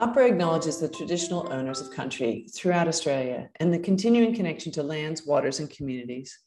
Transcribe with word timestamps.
AHPRA 0.00 0.30
acknowledges 0.30 0.78
the 0.78 0.88
traditional 0.88 1.52
owners 1.52 1.82
of 1.82 1.90
country 1.90 2.46
throughout 2.54 2.88
Australia 2.88 3.50
and 3.56 3.70
the 3.70 3.78
continuing 3.78 4.34
connection 4.34 4.72
to 4.72 4.82
lands, 4.82 5.26
waters, 5.26 5.60
and 5.60 5.68
communities. 5.68 6.38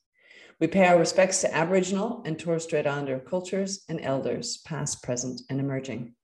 We 0.60 0.66
pay 0.66 0.88
our 0.88 0.98
respects 0.98 1.42
to 1.42 1.56
Aboriginal 1.56 2.24
and 2.26 2.40
Torres 2.40 2.64
Strait 2.64 2.88
Islander 2.88 3.20
cultures 3.20 3.84
and 3.88 4.02
elders, 4.02 4.58
past, 4.66 5.04
present, 5.04 5.42
and 5.52 5.60
emerging. 5.60 6.16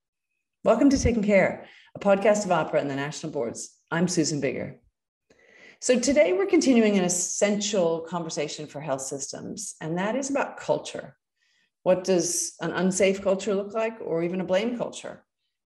Welcome 0.63 0.89
to 0.89 0.97
Taking 0.97 1.21
Care, 1.21 1.67
a 1.93 1.99
podcast 1.99 2.45
of 2.45 2.49
Ahpra 2.49 2.81
and 2.81 2.89
the 2.89 2.95
national 2.95 3.31
boards. 3.31 3.77
I'm 3.91 4.07
Susan 4.07 4.41
Biggar. 4.41 4.77
So 5.81 5.99
today 5.99 6.33
we're 6.33 6.47
continuing 6.47 6.97
an 6.97 7.03
essential 7.03 7.99
conversation 8.09 8.65
for 8.65 8.81
health 8.81 9.01
systems, 9.01 9.75
and 9.81 9.99
that 9.99 10.15
is 10.15 10.31
about 10.31 10.59
culture. 10.59 11.15
What 11.83 12.03
does 12.03 12.55
an 12.59 12.71
unsafe 12.71 13.21
culture 13.21 13.53
look 13.53 13.75
like, 13.75 13.99
or 14.01 14.23
even 14.23 14.41
a 14.41 14.45
blame 14.45 14.79
culture? 14.79 15.23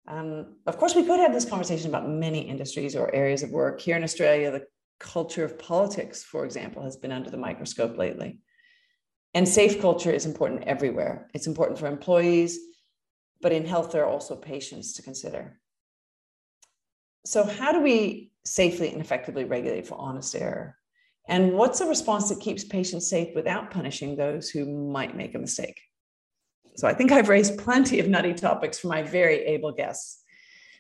Um, 0.07 0.55
of 0.65 0.77
course, 0.77 0.95
we 0.95 1.05
could 1.05 1.19
have 1.19 1.33
this 1.33 1.45
conversation 1.45 1.89
about 1.89 2.09
many 2.09 2.41
industries 2.41 2.95
or 2.95 3.13
areas 3.13 3.43
of 3.43 3.51
work. 3.51 3.79
Here 3.79 3.95
in 3.95 4.03
Australia, 4.03 4.51
the 4.51 4.65
culture 4.99 5.45
of 5.45 5.59
politics, 5.59 6.23
for 6.23 6.45
example, 6.45 6.83
has 6.83 6.97
been 6.97 7.11
under 7.11 7.29
the 7.29 7.37
microscope 7.37 7.97
lately. 7.97 8.39
And 9.33 9.47
safe 9.47 9.79
culture 9.79 10.11
is 10.11 10.25
important 10.25 10.63
everywhere. 10.63 11.29
It's 11.33 11.47
important 11.47 11.77
for 11.79 11.87
employees, 11.87 12.59
but 13.41 13.51
in 13.51 13.65
health, 13.65 13.91
there 13.91 14.03
are 14.03 14.09
also 14.09 14.35
patients 14.35 14.93
to 14.93 15.03
consider. 15.03 15.59
So, 17.25 17.43
how 17.43 17.71
do 17.71 17.81
we 17.81 18.31
safely 18.43 18.91
and 18.91 19.01
effectively 19.01 19.43
regulate 19.43 19.85
for 19.85 19.95
honest 19.99 20.35
error? 20.35 20.75
And 21.27 21.53
what's 21.53 21.79
a 21.79 21.87
response 21.87 22.29
that 22.29 22.39
keeps 22.39 22.63
patients 22.63 23.07
safe 23.07 23.35
without 23.35 23.69
punishing 23.69 24.15
those 24.15 24.49
who 24.49 24.65
might 24.65 25.15
make 25.15 25.35
a 25.35 25.39
mistake? 25.39 25.79
So 26.79 26.87
I 26.87 26.93
think 26.93 27.11
I've 27.11 27.27
raised 27.27 27.57
plenty 27.57 27.99
of 27.99 28.07
nutty 28.07 28.33
topics 28.33 28.79
for 28.79 28.87
my 28.87 29.03
very 29.03 29.39
able 29.39 29.73
guests. 29.73 30.23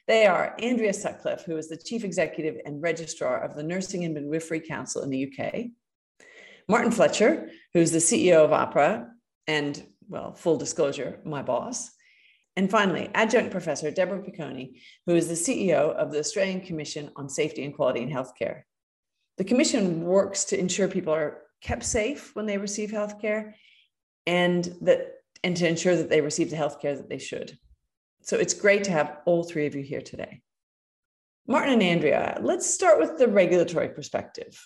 They 0.07 0.27
are 0.27 0.55
Andrea 0.57 0.93
Sutcliffe, 0.93 1.43
who 1.43 1.57
is 1.57 1.67
the 1.67 1.75
Chief 1.75 2.05
Executive 2.05 2.55
and 2.65 2.81
Registrar 2.81 3.43
of 3.43 3.53
the 3.53 3.63
Nursing 3.63 4.05
and 4.05 4.13
Midwifery 4.13 4.61
Council 4.61 5.03
in 5.03 5.09
the 5.09 5.29
UK, 5.29 5.65
Martin 6.69 6.91
Fletcher, 6.91 7.49
who's 7.73 7.91
the 7.91 7.97
CEO 7.97 8.45
of 8.45 8.51
Ahpra 8.51 9.09
and, 9.45 9.85
well, 10.07 10.33
full 10.35 10.55
disclosure, 10.55 11.19
my 11.25 11.41
boss. 11.41 11.91
And 12.55 12.71
finally, 12.71 13.09
Adjunct 13.13 13.51
Professor 13.51 13.91
Debora 13.91 14.23
Picone, 14.25 14.79
who 15.05 15.15
is 15.15 15.27
the 15.27 15.33
CEO 15.33 15.93
of 15.95 16.13
the 16.13 16.19
Australian 16.19 16.61
Commission 16.61 17.11
on 17.17 17.27
Safety 17.27 17.65
and 17.65 17.75
Quality 17.75 18.03
in 18.03 18.09
Healthcare. 18.09 18.61
The 19.37 19.43
Commission 19.43 20.03
works 20.03 20.45
to 20.45 20.57
ensure 20.57 20.87
people 20.87 21.13
are 21.13 21.41
kept 21.61 21.83
safe 21.83 22.33
when 22.37 22.45
they 22.45 22.57
receive 22.57 22.89
healthcare 22.89 23.51
and 24.25 24.63
that 24.81 25.18
and 25.43 25.55
to 25.57 25.67
ensure 25.67 25.95
that 25.95 26.09
they 26.09 26.21
receive 26.21 26.49
the 26.49 26.55
health 26.55 26.81
care 26.81 26.95
that 26.95 27.09
they 27.09 27.17
should. 27.17 27.57
So 28.21 28.37
it's 28.37 28.53
great 28.53 28.83
to 28.85 28.91
have 28.91 29.17
all 29.25 29.43
three 29.43 29.65
of 29.65 29.75
you 29.75 29.83
here 29.83 30.01
today. 30.01 30.41
Martin 31.47 31.73
and 31.73 31.83
Andrea, 31.83 32.37
let's 32.41 32.71
start 32.71 32.99
with 32.99 33.17
the 33.17 33.27
regulatory 33.27 33.89
perspective. 33.89 34.59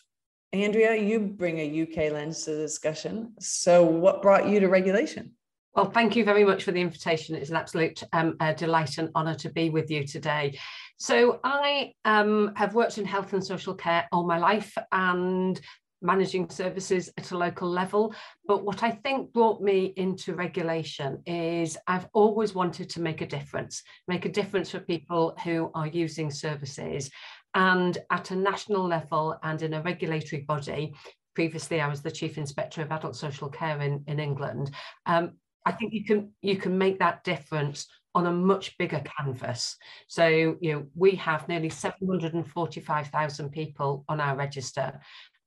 Andrea, 0.52 0.96
you 0.96 1.20
bring 1.20 1.60
a 1.60 1.82
UK 1.84 2.12
lens 2.12 2.44
to 2.44 2.52
the 2.52 2.58
discussion. 2.58 3.34
So, 3.40 3.84
what 3.84 4.22
brought 4.22 4.48
you 4.48 4.60
to 4.60 4.68
regulation? 4.68 5.32
Well, 5.76 5.90
thank 5.90 6.16
you 6.16 6.24
very 6.24 6.44
much 6.44 6.64
for 6.64 6.72
the 6.72 6.82
invitation. 6.82 7.36
It's 7.36 7.50
an 7.50 7.56
absolute 7.56 8.04
um, 8.14 8.38
delight 8.58 9.00
and 9.00 9.10
honour 9.16 9.34
to 9.36 9.50
be 9.50 9.72
with 9.72 9.90
you 9.90 10.06
today. 10.06 10.60
So, 10.98 11.40
I 11.44 11.94
um, 12.06 12.52
have 12.56 12.76
worked 12.76 13.00
in 13.00 13.06
health 13.06 13.34
and 13.34 13.44
social 13.44 13.74
care 13.74 14.08
all 14.12 14.28
my 14.28 14.38
life, 14.38 14.78
and 14.92 15.60
managing 16.04 16.50
services 16.50 17.12
at 17.18 17.32
a 17.32 17.38
local 17.38 17.70
level. 17.70 18.14
But 18.46 18.64
what 18.64 18.84
I 18.84 18.92
think 18.92 19.34
brought 19.34 19.62
me 19.62 19.94
into 19.98 20.36
regulation 20.36 21.22
is 21.26 21.78
I've 21.88 22.08
always 22.14 22.54
wanted 22.54 22.90
to 22.92 23.02
make 23.02 23.22
a 23.22 23.28
difference, 23.28 23.82
make 24.08 24.26
a 24.26 24.31
difference 24.31 24.72
for 24.72 24.80
people 24.80 25.36
who 25.44 25.72
are 25.74 25.88
using 25.88 26.30
services. 26.30 27.09
And 27.56 27.98
at 28.12 28.31
a 28.31 28.36
national 28.36 28.88
level 28.88 29.38
and 29.44 29.62
in 29.62 29.74
a 29.74 29.81
regulatory 29.81 30.41
body, 30.41 30.94
previously 31.36 31.81
I 31.81 31.88
was 31.88 32.02
the 32.02 32.12
Chief 32.12 32.38
Inspector 32.38 32.81
of 32.81 32.91
Adult 32.91 33.16
Social 33.16 33.50
Care 33.50 33.81
in, 33.81 34.03
in 34.08 34.20
England, 34.20 34.72
um, 35.06 35.34
I 35.66 35.72
think 35.72 35.94
you 35.94 36.03
can 36.03 36.31
you 36.41 36.58
can 36.58 36.78
make 36.78 37.00
that 37.00 37.24
difference 37.24 37.88
on 38.16 38.28
a 38.28 38.31
much 38.31 38.78
bigger 38.78 39.02
canvas. 39.18 39.75
So, 40.08 40.28
you 40.28 40.74
know, 40.74 40.85
we 40.96 41.12
have 41.16 41.47
nearly 41.47 41.70
745,000 41.70 43.50
people 43.50 44.06
on 44.08 44.20
our 44.20 44.35
register, 44.35 45.00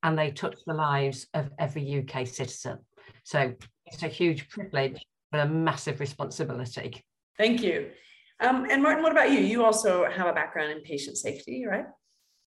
and 0.03 0.17
they 0.17 0.31
touch 0.31 0.57
the 0.65 0.73
lives 0.73 1.27
of 1.33 1.49
every 1.59 1.99
UK 1.99 2.27
citizen. 2.27 2.79
So 3.23 3.53
it's 3.85 4.03
a 4.03 4.07
huge 4.07 4.49
privilege, 4.49 5.03
but 5.31 5.41
a 5.41 5.47
massive 5.47 5.99
responsibility. 5.99 7.03
Thank 7.37 7.61
you. 7.61 7.89
Um, 8.39 8.67
and 8.69 8.83
Martin, 8.83 9.03
what 9.03 9.11
about 9.11 9.31
you? 9.31 9.39
You 9.39 9.65
also 9.65 10.05
have 10.09 10.27
a 10.27 10.33
background 10.33 10.71
in 10.71 10.81
patient 10.81 11.17
safety, 11.17 11.65
right? 11.65 11.85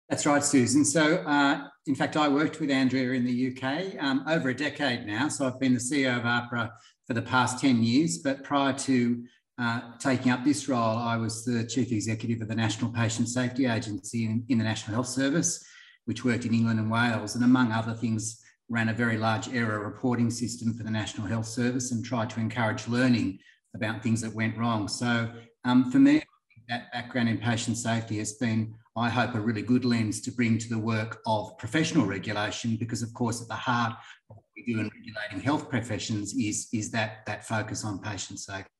That's 0.09 0.25
right, 0.25 0.43
Susan. 0.43 0.83
So, 0.83 1.17
uh, 1.17 1.67
in 1.85 1.95
fact, 1.95 2.17
I 2.17 2.27
worked 2.27 2.59
with 2.59 2.71
Andrea 2.71 3.11
in 3.11 3.25
the 3.25 3.51
UK 3.51 4.03
um, 4.03 4.23
over 4.27 4.49
a 4.49 4.55
decade 4.55 5.05
now. 5.05 5.27
So, 5.27 5.45
I've 5.45 5.59
been 5.59 5.73
the 5.73 5.79
CEO 5.79 6.17
of 6.17 6.23
Ahpra 6.23 6.71
for 7.05 7.13
the 7.13 7.21
past 7.21 7.59
10 7.59 7.83
years. 7.83 8.17
But 8.17 8.43
prior 8.43 8.73
to 8.73 9.23
uh, 9.59 9.81
taking 9.99 10.31
up 10.31 10.43
this 10.43 10.67
role, 10.67 10.97
I 10.97 11.15
was 11.15 11.45
the 11.45 11.63
Chief 11.63 11.91
Executive 11.91 12.41
of 12.41 12.47
the 12.47 12.55
National 12.55 12.91
Patient 12.91 13.29
Safety 13.29 13.67
Agency 13.67 14.25
in, 14.25 14.43
in 14.49 14.57
the 14.57 14.63
National 14.63 14.95
Health 14.95 15.07
Service 15.07 15.63
which 16.09 16.25
worked 16.25 16.43
in 16.43 16.55
England 16.55 16.79
and 16.79 16.89
Wales, 16.89 17.35
and 17.35 17.43
among 17.43 17.71
other 17.71 17.93
things, 17.93 18.43
ran 18.67 18.89
a 18.89 18.93
very 18.93 19.15
large 19.15 19.47
error 19.53 19.79
reporting 19.85 20.31
system 20.31 20.73
for 20.73 20.81
the 20.81 20.89
National 20.89 21.27
Health 21.27 21.45
Service 21.45 21.91
and 21.91 22.03
tried 22.03 22.31
to 22.31 22.39
encourage 22.39 22.87
learning 22.87 23.37
about 23.75 24.01
things 24.01 24.19
that 24.21 24.33
went 24.33 24.57
wrong. 24.57 24.87
So 24.87 25.29
um, 25.65 25.91
for 25.91 25.99
me, 25.99 26.23
that 26.67 26.91
background 26.91 27.29
in 27.29 27.37
patient 27.37 27.77
safety 27.77 28.17
has 28.17 28.33
been, 28.33 28.73
I 28.97 29.07
hope, 29.07 29.35
a 29.35 29.39
really 29.39 29.61
good 29.61 29.85
lens 29.85 30.19
to 30.21 30.31
bring 30.31 30.57
to 30.57 30.67
the 30.67 30.79
work 30.79 31.21
of 31.27 31.55
professional 31.59 32.07
regulation, 32.07 32.75
because 32.75 33.03
of 33.03 33.13
course, 33.13 33.39
at 33.43 33.47
the 33.47 33.53
heart 33.53 33.93
of 34.31 34.37
what 34.37 34.45
we 34.57 34.73
do 34.73 34.79
in 34.79 34.89
regulating 34.89 35.41
health 35.41 35.69
professions 35.69 36.33
is, 36.33 36.69
is 36.73 36.89
that, 36.89 37.23
that 37.27 37.47
focus 37.47 37.85
on 37.85 37.99
patient 37.99 38.39
safety. 38.39 38.71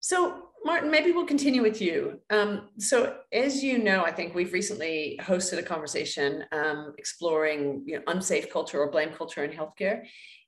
So 0.00 0.48
Martin, 0.64 0.90
maybe 0.90 1.12
we'll 1.12 1.26
continue 1.26 1.62
with 1.62 1.80
you. 1.82 2.20
Um, 2.30 2.68
so, 2.78 3.18
as 3.32 3.62
you 3.62 3.78
know, 3.78 4.02
I 4.02 4.10
think 4.10 4.34
we've 4.34 4.52
recently 4.52 5.20
hosted 5.22 5.58
a 5.58 5.62
conversation 5.62 6.44
um, 6.52 6.94
exploring 6.96 7.84
you 7.86 7.96
know, 7.96 8.02
unsafe 8.06 8.50
culture 8.50 8.80
or 8.80 8.90
blame 8.90 9.10
culture 9.10 9.44
in 9.44 9.50
healthcare. 9.50 10.04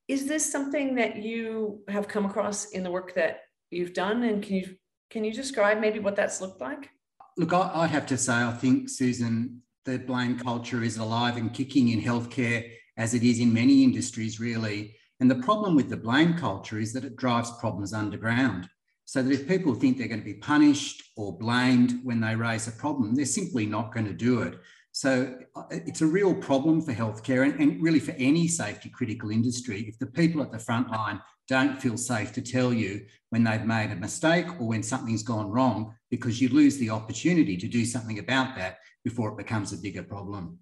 Is 0.08 0.26
this 0.26 0.50
something 0.50 0.94
that 0.94 1.16
you 1.16 1.80
have 1.88 2.08
come 2.08 2.24
across 2.24 2.70
in 2.70 2.82
the 2.82 2.90
work 2.90 3.14
that 3.14 3.40
you've 3.70 3.92
done, 3.92 4.22
and 4.22 4.42
can 4.42 4.56
you 4.56 4.76
can 5.10 5.22
you 5.22 5.32
describe 5.32 5.80
maybe 5.80 5.98
what 5.98 6.16
that's 6.16 6.40
looked 6.40 6.60
like? 6.60 6.90
Look, 7.36 7.52
I, 7.52 7.82
would 7.82 7.90
have 7.90 8.06
to 8.06 8.16
say, 8.16 8.32
I 8.32 8.52
think 8.52 8.88
Susan, 8.88 9.60
the 9.84 9.98
blame 9.98 10.38
culture 10.38 10.82
is 10.82 10.96
alive 10.96 11.36
and 11.36 11.52
kicking 11.52 11.90
in 11.90 12.00
healthcare 12.00 12.72
as 12.96 13.14
it 13.14 13.22
is 13.22 13.38
in 13.38 13.52
many 13.52 13.84
industries, 13.84 14.40
really. 14.40 14.96
And 15.20 15.30
the 15.30 15.36
problem 15.36 15.76
with 15.76 15.90
the 15.90 15.96
blame 15.96 16.34
culture 16.34 16.78
is 16.78 16.92
that 16.94 17.04
it 17.04 17.16
drives 17.16 17.50
problems 17.60 17.92
underground. 17.92 18.68
So 19.06 19.22
that 19.22 19.32
if 19.32 19.48
people 19.48 19.74
think 19.74 19.96
they're 19.96 20.08
going 20.08 20.20
to 20.20 20.24
be 20.24 20.34
punished 20.34 21.02
or 21.16 21.38
blamed 21.38 22.00
when 22.02 22.20
they 22.20 22.34
raise 22.34 22.68
a 22.68 22.72
problem, 22.72 23.14
they're 23.14 23.24
simply 23.24 23.64
not 23.64 23.94
going 23.94 24.06
to 24.06 24.12
do 24.12 24.42
it. 24.42 24.58
So 24.92 25.38
uh, 25.54 25.64
it's 25.70 26.00
a 26.00 26.06
real 26.06 26.34
problem 26.34 26.80
for 26.80 26.92
healthcare 26.92 27.44
and, 27.44 27.60
and 27.60 27.82
really 27.82 28.00
for 28.00 28.12
any 28.12 28.48
safety 28.48 28.88
critical 28.88 29.30
industry. 29.30 29.84
If 29.88 29.98
the 29.98 30.06
people 30.06 30.42
at 30.42 30.50
the 30.50 30.58
front 30.58 30.90
line 30.90 31.20
don't 31.48 31.80
feel 31.80 31.96
safe 31.96 32.32
to 32.32 32.42
tell 32.42 32.72
you 32.72 33.04
when 33.30 33.44
they've 33.44 33.64
made 33.64 33.92
a 33.92 33.96
mistake 33.96 34.46
or 34.58 34.66
when 34.66 34.82
something's 34.82 35.22
gone 35.22 35.50
wrong, 35.50 35.94
because 36.10 36.40
you 36.40 36.48
lose 36.48 36.78
the 36.78 36.90
opportunity 36.90 37.56
to 37.56 37.68
do 37.68 37.84
something 37.84 38.18
about 38.18 38.56
that 38.56 38.78
before 39.04 39.30
it 39.30 39.36
becomes 39.36 39.72
a 39.72 39.76
bigger 39.76 40.02
problem. 40.02 40.58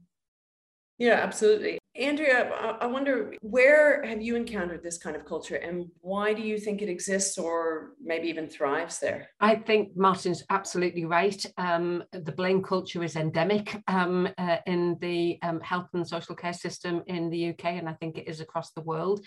Yeah, 0.99 1.15
absolutely. 1.15 1.78
Andrea, 1.97 2.50
I 2.81 2.87
wonder 2.87 3.34
where 3.41 4.03
have 4.03 4.21
you 4.21 4.34
encountered 4.34 4.82
this 4.82 4.99
kind 4.99 5.15
of 5.15 5.25
culture 5.25 5.56
and 5.56 5.88
why 6.00 6.34
do 6.34 6.43
you 6.43 6.59
think 6.59 6.82
it 6.82 6.88
exists 6.88 7.38
or 7.38 7.93
maybe 8.02 8.26
even 8.29 8.49
thrives 8.49 8.99
there? 8.99 9.29
I 9.38 9.55
think 9.55 9.96
Martin's 9.96 10.43
absolutely 10.50 11.05
right. 11.05 11.44
Um, 11.56 12.02
the 12.11 12.32
blame 12.32 12.64
culture 12.64 13.05
is 13.05 13.14
endemic 13.14 13.81
um, 13.87 14.29
uh, 14.38 14.56
in 14.67 14.99
the 15.00 15.38
um, 15.43 15.61
health 15.61 15.91
and 15.94 16.06
social 16.06 16.35
care 16.35 16.52
system 16.52 17.05
in 17.06 17.31
the 17.31 17.50
UK, 17.50 17.64
and 17.67 17.88
I 17.88 17.93
think 17.93 18.19
it 18.19 18.26
is 18.26 18.40
across 18.40 18.73
the 18.73 18.82
world. 18.82 19.25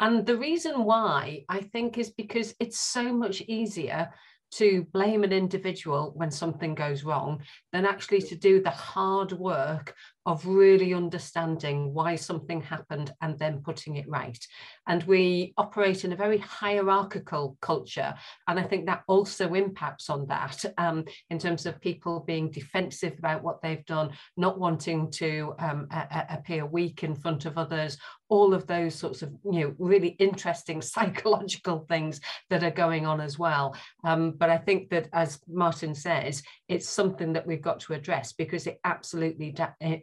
And 0.00 0.26
the 0.26 0.36
reason 0.36 0.84
why 0.84 1.44
I 1.48 1.60
think 1.60 1.98
is 1.98 2.10
because 2.10 2.52
it's 2.58 2.80
so 2.80 3.12
much 3.12 3.42
easier 3.42 4.12
to 4.50 4.86
blame 4.92 5.24
an 5.24 5.32
individual 5.32 6.12
when 6.16 6.30
something 6.30 6.74
goes 6.74 7.04
wrong 7.04 7.42
than 7.72 7.84
actually 7.84 8.22
to 8.22 8.34
do 8.34 8.62
the 8.62 8.70
hard 8.70 9.32
work 9.32 9.94
of 10.28 10.44
really 10.44 10.92
understanding 10.92 11.94
why 11.94 12.14
something 12.14 12.60
happened 12.60 13.10
and 13.22 13.38
then 13.38 13.62
putting 13.62 13.96
it 13.96 14.06
right. 14.06 14.46
And 14.86 15.02
we 15.04 15.54
operate 15.56 16.04
in 16.04 16.12
a 16.12 16.16
very 16.16 16.36
hierarchical 16.36 17.56
culture. 17.62 18.14
And 18.46 18.60
I 18.60 18.62
think 18.62 18.84
that 18.84 19.04
also 19.08 19.54
impacts 19.54 20.10
on 20.10 20.26
that 20.26 20.62
um, 20.76 21.06
in 21.30 21.38
terms 21.38 21.64
of 21.64 21.80
people 21.80 22.20
being 22.20 22.50
defensive 22.50 23.14
about 23.18 23.42
what 23.42 23.62
they've 23.62 23.86
done, 23.86 24.10
not 24.36 24.60
wanting 24.60 25.10
to 25.12 25.54
um, 25.60 25.88
appear 26.28 26.66
weak 26.66 27.04
in 27.04 27.14
front 27.14 27.46
of 27.46 27.56
others, 27.56 27.96
all 28.28 28.52
of 28.52 28.66
those 28.66 28.94
sorts 28.94 29.22
of 29.22 29.32
you 29.50 29.60
know 29.60 29.74
really 29.78 30.08
interesting 30.18 30.82
psychological 30.92 31.86
things 31.88 32.20
that 32.50 32.62
are 32.62 32.70
going 32.70 33.06
on 33.06 33.20
as 33.20 33.38
well 33.38 33.74
um, 34.04 34.32
but 34.32 34.50
i 34.50 34.56
think 34.56 34.90
that 34.90 35.08
as 35.12 35.40
martin 35.48 35.94
says 35.94 36.42
it's 36.68 36.88
something 36.88 37.32
that 37.32 37.46
we've 37.46 37.62
got 37.62 37.80
to 37.80 37.94
address 37.94 38.32
because 38.32 38.66
it 38.66 38.80
absolutely 38.84 39.54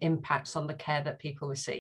impacts 0.02 0.56
on 0.56 0.68
the 0.68 0.74
care 0.74 1.04
that 1.04 1.20
people 1.20 1.48
receive. 1.48 1.80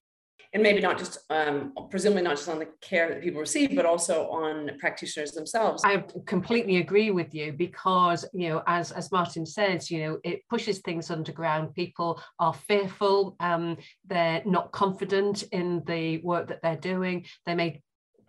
And 0.53 0.63
maybe 0.63 0.79
not 0.79 0.97
just 0.97 1.17
um, 1.31 1.73
presumably 1.89 2.23
not 2.23 2.37
just 2.37 2.47
on 2.47 2.59
the 2.59 2.69
care 2.79 3.09
that 3.09 3.21
people 3.21 3.41
receive 3.41 3.75
but 3.75 3.85
also 3.85 4.29
on 4.29 4.71
practitioners 4.79 5.33
themselves. 5.33 5.83
I 5.83 6.05
completely 6.25 6.77
agree 6.77 7.11
with 7.11 7.35
you 7.35 7.51
because 7.51 8.23
you 8.31 8.47
know 8.47 8.63
as 8.65 8.93
as 8.93 9.11
martin 9.11 9.45
says 9.45 9.91
you 9.91 9.99
know 9.99 10.19
it 10.23 10.47
pushes 10.49 10.79
things 10.79 11.11
underground. 11.11 11.75
People 11.75 12.21
are 12.39 12.53
fearful 12.53 13.35
um, 13.41 13.75
they're 14.07 14.43
not 14.45 14.71
confident 14.71 15.43
in 15.51 15.83
the 15.87 16.19
work 16.19 16.47
that 16.47 16.61
they're 16.61 16.77
doing. 16.77 17.25
They 17.45 17.53
may 17.53 17.81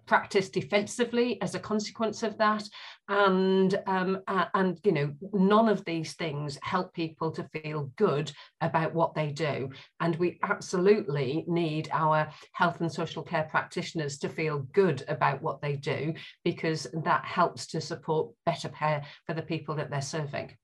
practice 0.07 0.49
defensively 0.49 1.41
as 1.43 1.55
a 1.55 1.61
consequence 1.61 2.23
of 2.23 2.39
that. 2.39 2.65
And 3.09 3.79
um, 3.87 4.23
and 4.55 4.81
you 4.85 4.93
know 4.93 5.13
none 5.33 5.69
of 5.69 5.85
these 5.85 6.15
things 6.15 6.59
help 6.63 6.93
people 6.93 7.31
to 7.33 7.49
feel 7.53 7.91
good 7.97 8.33
about 8.61 8.95
what 8.95 9.15
they 9.15 9.31
do. 9.31 9.71
And 10.01 10.17
we 10.17 10.39
absolutely 10.43 11.45
need 11.47 11.89
our 11.93 12.29
health 12.53 12.81
and 12.81 12.91
social 12.91 13.23
care 13.23 13.47
practitioners 13.51 14.19
to 14.19 14.29
feel 14.29 14.61
good 14.73 15.05
about 15.09 15.43
what 15.43 15.61
they 15.61 15.77
do 15.77 16.15
because 16.45 16.87
that 17.05 17.25
helps 17.25 17.67
to 17.69 17.81
support 17.81 18.33
better 18.45 18.69
care 18.69 19.05
for 19.27 19.35
the 19.35 19.43
people 19.43 19.75
that 19.77 19.91
they're 19.91 20.03
serving. 20.03 20.57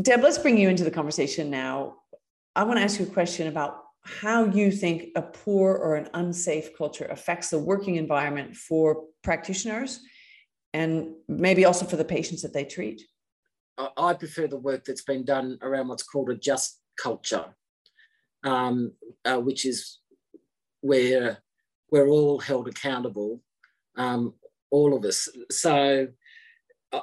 Deb 0.00 0.22
let's 0.22 0.38
bring 0.38 0.58
you 0.58 0.68
into 0.68 0.84
the 0.84 0.90
conversation 0.90 1.50
now. 1.50 1.96
I 2.54 2.64
want 2.64 2.78
to 2.78 2.84
ask 2.84 3.00
you 3.00 3.06
a 3.06 3.10
question 3.10 3.48
about 3.48 3.87
how 4.02 4.44
you 4.44 4.70
think 4.70 5.08
a 5.16 5.22
poor 5.22 5.74
or 5.74 5.96
an 5.96 6.08
unsafe 6.14 6.76
culture 6.76 7.06
affects 7.06 7.50
the 7.50 7.58
working 7.58 7.96
environment 7.96 8.56
for 8.56 9.04
practitioners 9.22 10.00
and 10.72 11.14
maybe 11.28 11.64
also 11.64 11.84
for 11.84 11.96
the 11.96 12.04
patients 12.04 12.42
that 12.42 12.52
they 12.52 12.64
treat? 12.64 13.02
I 13.96 14.14
prefer 14.14 14.48
the 14.48 14.56
work 14.56 14.84
that's 14.84 15.02
been 15.02 15.24
done 15.24 15.58
around 15.62 15.88
what's 15.88 16.02
called 16.02 16.30
a 16.30 16.34
just 16.34 16.80
culture, 17.00 17.44
um, 18.44 18.92
uh, 19.24 19.38
which 19.38 19.64
is 19.64 20.00
where 20.80 21.38
we're 21.90 22.08
all 22.08 22.40
held 22.40 22.68
accountable, 22.68 23.40
um, 23.96 24.34
all 24.70 24.96
of 24.96 25.04
us. 25.04 25.28
So 25.50 26.08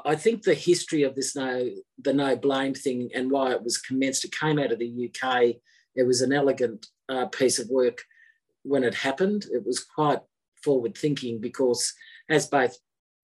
I 0.05 0.15
think 0.15 0.43
the 0.43 0.53
history 0.53 1.03
of 1.03 1.15
this 1.15 1.35
no, 1.35 1.69
the 2.01 2.13
no 2.13 2.35
blame 2.35 2.73
thing 2.73 3.09
and 3.13 3.31
why 3.31 3.51
it 3.51 3.63
was 3.63 3.77
commenced, 3.77 4.25
it 4.25 4.35
came 4.35 4.59
out 4.59 4.71
of 4.71 4.79
the 4.79 5.09
UK 5.09 5.55
it 5.95 6.03
was 6.03 6.21
an 6.21 6.33
elegant 6.33 6.87
uh, 7.09 7.27
piece 7.27 7.59
of 7.59 7.69
work 7.69 8.03
when 8.63 8.83
it 8.83 8.95
happened. 8.95 9.45
It 9.51 9.65
was 9.65 9.83
quite 9.83 10.19
forward 10.63 10.97
thinking 10.97 11.39
because, 11.39 11.93
as 12.29 12.47
both 12.47 12.77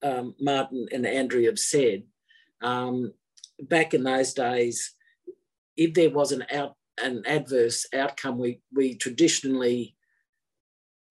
um, 0.04 0.36
Martin 0.40 0.88
and 0.92 1.06
Andrea 1.06 1.50
have 1.50 1.60
said, 1.60 2.04
um, 2.62 3.14
back 3.60 3.94
in 3.94 4.04
those 4.04 4.34
days, 4.34 4.94
if 5.78 5.94
there 5.94 6.10
was 6.10 6.32
an 6.32 6.46
out 6.52 6.76
an 7.02 7.24
adverse 7.26 7.86
outcome, 7.94 8.38
we 8.38 8.62
we 8.74 8.96
traditionally 8.96 9.96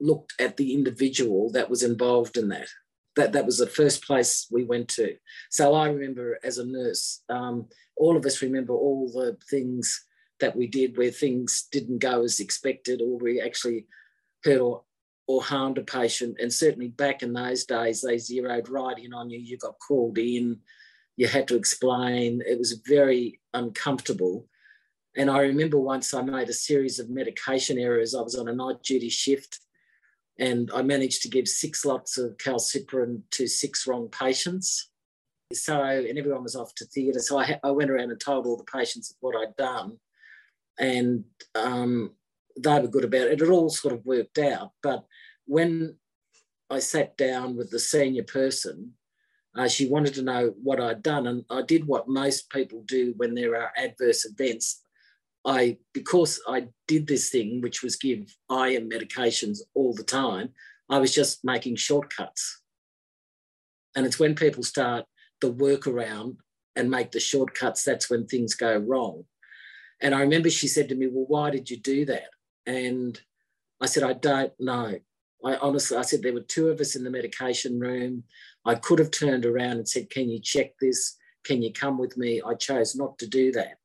looked 0.01 0.33
at 0.39 0.56
the 0.56 0.73
individual 0.73 1.51
that 1.53 1.69
was 1.69 1.83
involved 1.83 2.37
in 2.37 2.49
that. 2.49 2.69
That 3.17 3.33
that 3.33 3.47
was 3.47 3.59
the 3.59 3.67
first 3.67 4.05
place 4.05 4.47
we 4.51 4.65
went 4.65 4.89
to. 4.91 5.17
So 5.51 5.75
I 5.75 5.89
remember 5.89 6.39
as 6.45 6.59
a 6.59 6.65
nurse, 6.65 7.23
um, 7.29 7.69
all 7.97 8.17
of 8.17 8.25
us 8.25 8.41
remember 8.43 8.73
all 8.73 9.09
the 9.09 9.37
things 9.51 10.06
that 10.41 10.57
we 10.57 10.67
did 10.67 10.97
where 10.97 11.11
things 11.11 11.69
didn't 11.71 11.99
go 11.99 12.23
as 12.23 12.41
expected 12.41 13.01
or 13.01 13.19
we 13.19 13.41
actually 13.41 13.87
hurt 14.45 14.61
or, 14.61 14.83
or 15.27 15.43
harmed 15.43 15.79
a 15.79 15.83
patient. 15.83 16.37
And 16.41 16.53
certainly 16.53 16.89
back 16.89 17.23
in 17.23 17.33
those 17.33 17.65
days, 17.65 18.03
they 18.03 18.19
zeroed 18.19 18.69
right 18.69 18.99
in 18.99 19.15
on 19.15 19.31
you. 19.31 19.39
You 19.39 19.57
got 19.59 19.77
called 19.87 20.19
in, 20.19 20.59
you 21.17 21.29
had 21.29 21.47
to 21.49 21.57
explain. 21.57 22.43
It 22.47 22.59
was 22.59 22.81
very 22.87 23.41
uncomfortable. 23.55 24.47
And 25.17 25.31
I 25.31 25.41
remember 25.41 25.79
once 25.79 26.15
I 26.15 26.23
made 26.23 26.49
a 26.49 26.55
series 26.55 26.99
of 26.99 27.11
medication 27.11 27.79
errors. 27.79 28.15
I 28.15 28.23
was 28.23 28.37
on 28.37 28.49
a 28.49 28.55
night 28.55 28.83
duty 28.83 29.09
shift 29.09 29.61
and 30.39 30.71
I 30.75 30.83
managed 30.83 31.23
to 31.23 31.29
give 31.29 31.49
six 31.49 31.85
lots 31.85 32.17
of 32.17 32.37
Calciparine 32.39 33.23
to 33.33 33.47
six 33.47 33.87
wrong 33.87 34.09
patients. 34.09 34.89
So, 35.53 35.83
and 35.83 36.17
everyone 36.17 36.45
was 36.45 36.55
off 36.55 36.75
to 36.77 36.85
theatre. 36.87 37.19
So 37.19 37.39
I, 37.39 37.59
I 37.65 37.73
went 37.73 37.91
around 37.91 38.11
and 38.11 38.21
told 38.21 38.47
all 38.47 38.57
the 38.57 38.65
patients 38.65 39.15
what 39.21 39.37
I'd 39.37 39.57
done 39.57 39.99
and 40.81 41.25
um, 41.55 42.12
they 42.59 42.81
were 42.81 42.88
good 42.88 43.05
about 43.05 43.29
it. 43.29 43.41
It 43.41 43.49
all 43.49 43.71
sort 43.71 43.94
of 43.94 44.05
worked 44.05 44.38
out. 44.38 44.73
But 44.82 45.05
when 45.47 45.97
I 46.71 46.79
sat 46.79 47.17
down 47.17 47.56
with 47.56 47.71
the 47.71 47.79
senior 47.79 48.25
person, 48.25 48.94
uh, 49.56 49.69
she 49.69 49.88
wanted 49.88 50.15
to 50.15 50.23
know 50.23 50.55
what 50.62 50.81
I'd 50.81 51.03
done, 51.03 51.27
and 51.27 51.44
I 51.50 51.62
did 51.62 51.87
what 51.87 52.09
most 52.09 52.50
people 52.50 52.82
do 52.87 53.15
when 53.17 53.35
there 53.35 53.61
are 53.61 53.73
adverse 53.77 54.25
events. 54.25 54.82
I 55.44 55.79
because 55.93 56.41
I 56.47 56.69
did 56.87 57.06
this 57.06 57.31
thing, 57.31 57.61
which 57.61 57.82
was 57.82 57.97
give 57.97 58.32
iron 58.49 58.88
medications 58.88 59.59
all 59.75 59.93
the 59.93 60.05
time. 60.05 60.50
I 60.88 60.99
was 60.99 61.12
just 61.12 61.44
making 61.44 61.77
shortcuts, 61.77 62.62
and 63.97 64.06
it's 64.06 64.21
when 64.21 64.37
people 64.37 64.62
start 64.62 65.05
the 65.41 65.53
workaround 65.53 66.37
and 66.77 66.88
make 66.88 67.11
the 67.11 67.21
shortcuts 67.21 67.82
that's 67.82 68.09
when 68.09 68.27
things 68.27 68.55
go 68.55 68.77
wrong. 68.77 69.25
And 70.00 70.14
I 70.14 70.20
remember 70.20 70.50
she 70.50 70.69
said 70.69 70.88
to 70.88 70.94
me, 70.94 71.08
Well, 71.08 71.26
why 71.29 71.50
did 71.50 71.70
you 71.70 71.76
do 71.76 72.05
that? 72.06 72.29
And 72.67 73.20
I 73.81 73.87
said, 73.87 74.02
I 74.02 74.14
don't 74.14 74.52
know. 74.58 74.99
I 75.44 75.56
honestly, 75.56 75.97
I 75.97 76.02
said, 76.02 76.23
there 76.23 76.35
were 76.35 76.41
two 76.41 76.69
of 76.69 76.81
us 76.81 76.97
in 76.97 77.05
the 77.05 77.11
medication 77.11 77.81
room. 77.81 78.25
I 78.64 78.75
could 78.75 78.99
have 78.99 79.11
turned 79.11 79.47
around 79.47 79.73
and 79.73 79.88
said, 79.88 80.11
Can 80.11 80.29
you 80.29 80.41
check 80.41 80.73
this? 80.81 81.17
Can 81.44 81.62
you 81.62 81.73
come 81.73 81.99
with 81.99 82.17
me? 82.17 82.43
I 82.47 82.55
chose 82.55 82.94
not 82.94 83.19
to 83.19 83.26
do 83.26 83.52
that. 83.52 83.79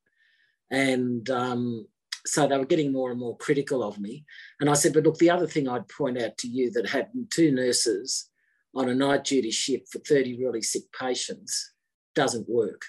And 0.72 1.30
um, 1.30 1.88
so 2.26 2.48
they 2.48 2.58
were 2.58 2.66
getting 2.66 2.92
more 2.92 3.12
and 3.12 3.20
more 3.20 3.38
critical 3.38 3.84
of 3.84 4.00
me. 4.00 4.26
And 4.60 4.70
I 4.70 4.74
said, 4.74 4.94
But 4.94 5.04
look, 5.04 5.18
the 5.18 5.30
other 5.30 5.48
thing 5.48 5.68
I'd 5.68 5.88
point 5.88 6.22
out 6.22 6.38
to 6.40 6.48
you 6.48 6.72
that 6.72 6.90
had 6.90 7.10
two 7.30 7.52
nurses 7.52 8.30
on 8.76 8.90
a 8.90 8.96
night 8.96 9.24
duty 9.24 9.52
shift 9.52 9.92
for 9.92 10.00
30 10.00 10.38
really 10.44 10.62
sick 10.62 10.84
patients 11.00 11.74
doesn't 12.14 12.50
work. 12.50 12.84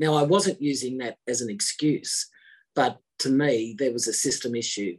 Now, 0.00 0.14
I 0.14 0.22
wasn't 0.22 0.62
using 0.62 0.96
that 0.98 1.18
as 1.28 1.42
an 1.42 1.50
excuse, 1.50 2.26
but 2.74 2.98
to 3.18 3.28
me, 3.28 3.76
there 3.78 3.92
was 3.92 4.08
a 4.08 4.14
system 4.14 4.54
issue 4.54 4.96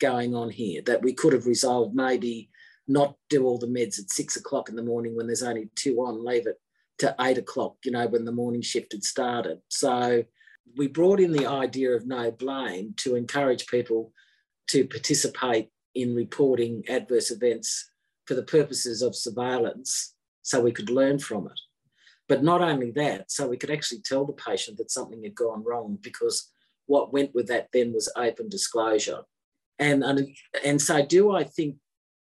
going 0.00 0.34
on 0.34 0.50
here 0.50 0.82
that 0.82 1.00
we 1.00 1.14
could 1.14 1.32
have 1.32 1.46
resolved 1.46 1.94
maybe 1.94 2.50
not 2.86 3.16
do 3.30 3.46
all 3.46 3.56
the 3.56 3.66
meds 3.66 3.98
at 3.98 4.10
six 4.10 4.36
o'clock 4.36 4.68
in 4.68 4.76
the 4.76 4.82
morning 4.82 5.16
when 5.16 5.26
there's 5.26 5.42
only 5.42 5.70
two 5.74 5.96
on, 6.00 6.22
leave 6.22 6.46
it 6.46 6.60
to 6.98 7.16
eight 7.22 7.38
o'clock, 7.38 7.76
you 7.86 7.90
know, 7.90 8.06
when 8.06 8.26
the 8.26 8.32
morning 8.32 8.60
shift 8.60 8.92
had 8.92 9.02
started. 9.02 9.60
So 9.68 10.24
we 10.76 10.88
brought 10.88 11.20
in 11.20 11.32
the 11.32 11.46
idea 11.46 11.92
of 11.92 12.06
no 12.06 12.30
blame 12.30 12.92
to 12.98 13.16
encourage 13.16 13.66
people 13.66 14.12
to 14.68 14.86
participate 14.86 15.70
in 15.94 16.14
reporting 16.14 16.84
adverse 16.90 17.30
events 17.30 17.90
for 18.26 18.34
the 18.34 18.42
purposes 18.42 19.00
of 19.00 19.16
surveillance 19.16 20.14
so 20.42 20.60
we 20.60 20.72
could 20.72 20.90
learn 20.90 21.18
from 21.18 21.46
it. 21.46 21.60
But 22.28 22.42
not 22.42 22.62
only 22.62 22.90
that, 22.92 23.30
so 23.30 23.48
we 23.48 23.56
could 23.56 23.70
actually 23.70 24.00
tell 24.00 24.24
the 24.24 24.32
patient 24.32 24.78
that 24.78 24.90
something 24.90 25.22
had 25.22 25.34
gone 25.34 25.62
wrong 25.64 25.98
because 26.00 26.50
what 26.86 27.12
went 27.12 27.34
with 27.34 27.48
that 27.48 27.68
then 27.72 27.92
was 27.92 28.12
open 28.16 28.48
disclosure. 28.48 29.20
And, 29.78 30.02
and, 30.02 30.28
and 30.64 30.80
so, 30.80 31.04
do 31.04 31.32
I 31.32 31.44
think 31.44 31.76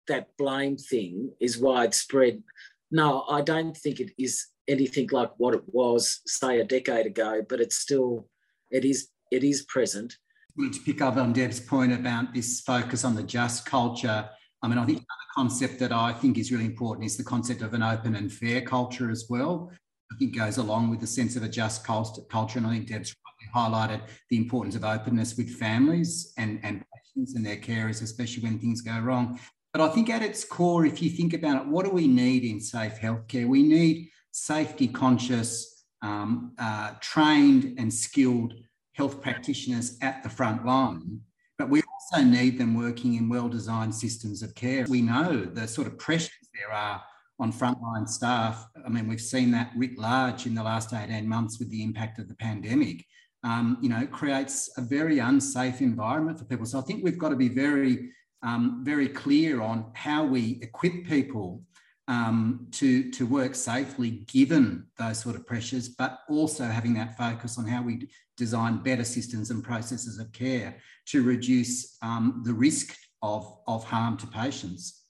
that 0.07 0.29
blame 0.37 0.77
thing 0.77 1.31
is 1.39 1.57
widespread? 1.57 2.43
No, 2.91 3.25
I 3.29 3.41
don't 3.41 3.75
think 3.75 3.99
it 3.99 4.11
is 4.17 4.47
anything 4.67 5.09
like 5.11 5.31
what 5.37 5.53
it 5.53 5.63
was, 5.67 6.21
say, 6.25 6.59
a 6.59 6.63
decade 6.63 7.05
ago, 7.05 7.41
but 7.47 7.59
it's 7.59 7.77
still, 7.77 8.27
it 8.69 8.85
is, 8.85 9.09
it 9.31 9.43
is 9.43 9.63
present. 9.63 10.17
To 10.57 10.79
pick 10.85 11.01
up 11.01 11.17
on 11.17 11.33
Deb's 11.33 11.59
point 11.59 11.93
about 11.93 12.33
this 12.33 12.61
focus 12.61 13.03
on 13.03 13.15
the 13.15 13.23
just 13.23 13.65
culture. 13.65 14.29
I 14.61 14.67
mean, 14.67 14.77
I 14.77 14.85
think 14.85 15.03
concept 15.35 15.79
that 15.79 15.91
I 15.91 16.13
think 16.13 16.37
is 16.37 16.51
really 16.51 16.65
important 16.65 17.05
is 17.05 17.17
the 17.17 17.23
concept 17.23 17.61
of 17.61 17.73
an 17.73 17.83
open 17.83 18.15
and 18.15 18.31
fair 18.31 18.61
culture 18.61 19.09
as 19.09 19.27
well. 19.29 19.71
I 20.11 20.17
think 20.17 20.35
goes 20.35 20.57
along 20.57 20.89
with 20.89 20.99
the 20.99 21.07
sense 21.07 21.35
of 21.35 21.43
a 21.43 21.49
just 21.49 21.85
culture. 21.85 22.59
And 22.59 22.67
I 22.67 22.71
think 22.71 22.87
Deb's 22.87 23.15
highlighted 23.55 24.01
the 24.29 24.37
importance 24.37 24.75
of 24.75 24.83
openness 24.83 25.37
with 25.37 25.49
families 25.49 26.33
and, 26.37 26.59
and 26.63 26.83
patients 26.93 27.35
and 27.35 27.45
their 27.45 27.57
carers, 27.57 28.01
especially 28.01 28.43
when 28.43 28.59
things 28.59 28.81
go 28.81 28.99
wrong. 28.99 29.39
But 29.73 29.81
I 29.81 29.89
think 29.89 30.09
at 30.09 30.21
its 30.21 30.43
core, 30.43 30.85
if 30.85 31.01
you 31.01 31.09
think 31.09 31.33
about 31.33 31.61
it, 31.61 31.67
what 31.67 31.85
do 31.85 31.91
we 31.91 32.07
need 32.07 32.43
in 32.43 32.59
safe 32.59 32.99
healthcare? 32.99 33.47
We 33.47 33.63
need 33.63 34.09
safety 34.31 34.87
conscious, 34.87 35.85
um, 36.01 36.53
uh, 36.57 36.93
trained 36.99 37.75
and 37.77 37.93
skilled 37.93 38.53
health 38.93 39.21
practitioners 39.21 39.97
at 40.01 40.23
the 40.23 40.29
front 40.29 40.65
line 40.65 41.21
but 41.61 41.69
we 41.69 41.83
also 41.93 42.23
need 42.23 42.57
them 42.57 42.73
working 42.73 43.13
in 43.13 43.29
well 43.29 43.47
designed 43.47 43.93
systems 43.93 44.41
of 44.41 44.55
care. 44.55 44.83
We 44.89 45.03
know 45.03 45.45
the 45.45 45.67
sort 45.67 45.85
of 45.85 45.95
pressures 45.99 46.49
there 46.55 46.75
are 46.75 47.03
on 47.39 47.53
frontline 47.53 48.09
staff. 48.09 48.67
I 48.83 48.89
mean, 48.89 49.07
we've 49.07 49.21
seen 49.21 49.51
that 49.51 49.71
writ 49.75 49.95
large 49.95 50.47
in 50.47 50.55
the 50.55 50.63
last 50.63 50.91
18 50.91 51.27
months 51.27 51.59
with 51.59 51.69
the 51.69 51.83
impact 51.83 52.17
of 52.17 52.27
the 52.27 52.33
pandemic. 52.33 53.05
Um, 53.43 53.77
you 53.79 53.89
know, 53.89 54.07
creates 54.07 54.71
a 54.77 54.81
very 54.81 55.19
unsafe 55.19 55.81
environment 55.81 56.39
for 56.39 56.45
people. 56.45 56.65
So 56.65 56.79
I 56.79 56.81
think 56.81 57.03
we've 57.03 57.19
got 57.19 57.29
to 57.29 57.35
be 57.35 57.49
very, 57.49 58.09
um, 58.41 58.81
very 58.83 59.07
clear 59.07 59.61
on 59.61 59.91
how 59.93 60.23
we 60.25 60.57
equip 60.63 61.05
people 61.05 61.61
um, 62.11 62.67
to, 62.71 63.09
to 63.11 63.25
work 63.25 63.55
safely 63.55 64.09
given 64.27 64.85
those 64.99 65.19
sort 65.19 65.37
of 65.37 65.47
pressures, 65.47 65.87
but 65.87 66.19
also 66.27 66.65
having 66.65 66.93
that 66.95 67.17
focus 67.17 67.57
on 67.57 67.65
how 67.65 67.81
we 67.81 68.09
design 68.35 68.83
better 68.83 69.05
systems 69.05 69.49
and 69.49 69.63
processes 69.63 70.19
of 70.19 70.29
care 70.33 70.75
to 71.05 71.23
reduce 71.23 71.95
um, 72.01 72.41
the 72.43 72.53
risk 72.53 72.97
of, 73.21 73.57
of 73.65 73.85
harm 73.85 74.17
to 74.17 74.27
patients. 74.27 75.00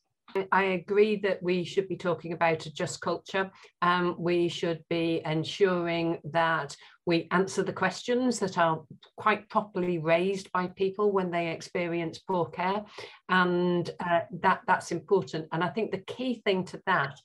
I 0.51 0.63
agree 0.63 1.17
that 1.17 1.41
we 1.41 1.63
should 1.63 1.87
be 1.87 1.97
talking 1.97 2.33
about 2.33 2.65
a 2.65 2.73
just 2.73 3.01
culture. 3.01 3.51
Um, 3.81 4.15
we 4.17 4.47
should 4.47 4.83
be 4.89 5.21
ensuring 5.25 6.19
that 6.25 6.75
we 7.05 7.27
answer 7.31 7.63
the 7.63 7.73
questions 7.73 8.39
that 8.39 8.57
are 8.57 8.83
quite 9.17 9.49
properly 9.49 9.97
raised 9.97 10.51
by 10.51 10.67
people 10.67 11.11
when 11.11 11.31
they 11.31 11.49
experience 11.49 12.19
poor 12.19 12.45
care. 12.45 12.83
And 13.29 13.89
uh, 13.99 14.21
that, 14.41 14.61
that's 14.67 14.91
important. 14.91 15.47
And 15.51 15.63
I 15.63 15.69
think 15.69 15.91
the 15.91 16.13
key 16.13 16.41
thing 16.45 16.65
to 16.65 16.81
that 16.85 17.15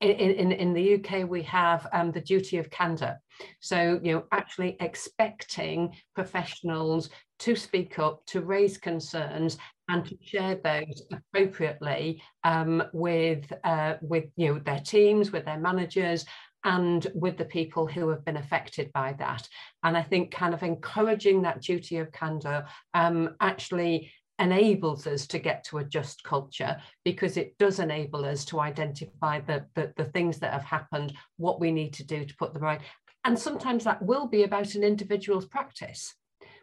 in, 0.00 0.10
in, 0.10 0.52
in 0.52 0.74
the 0.74 0.94
UK, 0.96 1.28
we 1.28 1.42
have 1.42 1.86
um, 1.92 2.12
the 2.12 2.20
duty 2.20 2.58
of 2.58 2.70
candour. 2.70 3.18
So, 3.60 3.98
you 4.02 4.12
know, 4.12 4.24
actually 4.32 4.76
expecting 4.80 5.94
professionals 6.14 7.08
to 7.40 7.56
speak 7.56 7.98
up, 7.98 8.24
to 8.26 8.42
raise 8.42 8.76
concerns, 8.78 9.56
and 9.88 10.04
to 10.04 10.16
share 10.22 10.56
those 10.56 11.02
appropriately 11.12 12.22
um, 12.44 12.82
with 12.92 13.52
uh, 13.64 13.94
with 14.00 14.24
you 14.36 14.54
know 14.54 14.60
their 14.60 14.80
teams, 14.80 15.32
with 15.32 15.44
their 15.44 15.58
managers, 15.58 16.24
and 16.64 17.06
with 17.14 17.36
the 17.36 17.44
people 17.44 17.86
who 17.86 18.08
have 18.08 18.24
been 18.24 18.36
affected 18.36 18.92
by 18.92 19.14
that. 19.18 19.48
And 19.84 19.96
I 19.96 20.02
think 20.02 20.32
kind 20.32 20.52
of 20.54 20.62
encouraging 20.62 21.42
that 21.42 21.62
duty 21.62 21.98
of 21.98 22.12
candour 22.12 22.66
um, 22.94 23.36
actually 23.40 24.12
enables 24.38 25.06
us 25.06 25.26
to 25.28 25.38
get 25.38 25.64
to 25.64 25.78
a 25.78 25.84
just 25.84 26.22
culture 26.22 26.76
because 27.04 27.36
it 27.36 27.56
does 27.58 27.78
enable 27.78 28.24
us 28.24 28.44
to 28.46 28.60
identify 28.60 29.40
the, 29.40 29.64
the, 29.74 29.92
the 29.96 30.04
things 30.04 30.38
that 30.38 30.52
have 30.52 30.64
happened, 30.64 31.14
what 31.38 31.60
we 31.60 31.70
need 31.70 31.92
to 31.94 32.04
do 32.04 32.24
to 32.24 32.36
put 32.36 32.52
them 32.52 32.62
right. 32.62 32.80
And 33.24 33.38
sometimes 33.38 33.84
that 33.84 34.02
will 34.02 34.26
be 34.26 34.42
about 34.42 34.74
an 34.74 34.84
individual's 34.84 35.46
practice 35.46 36.14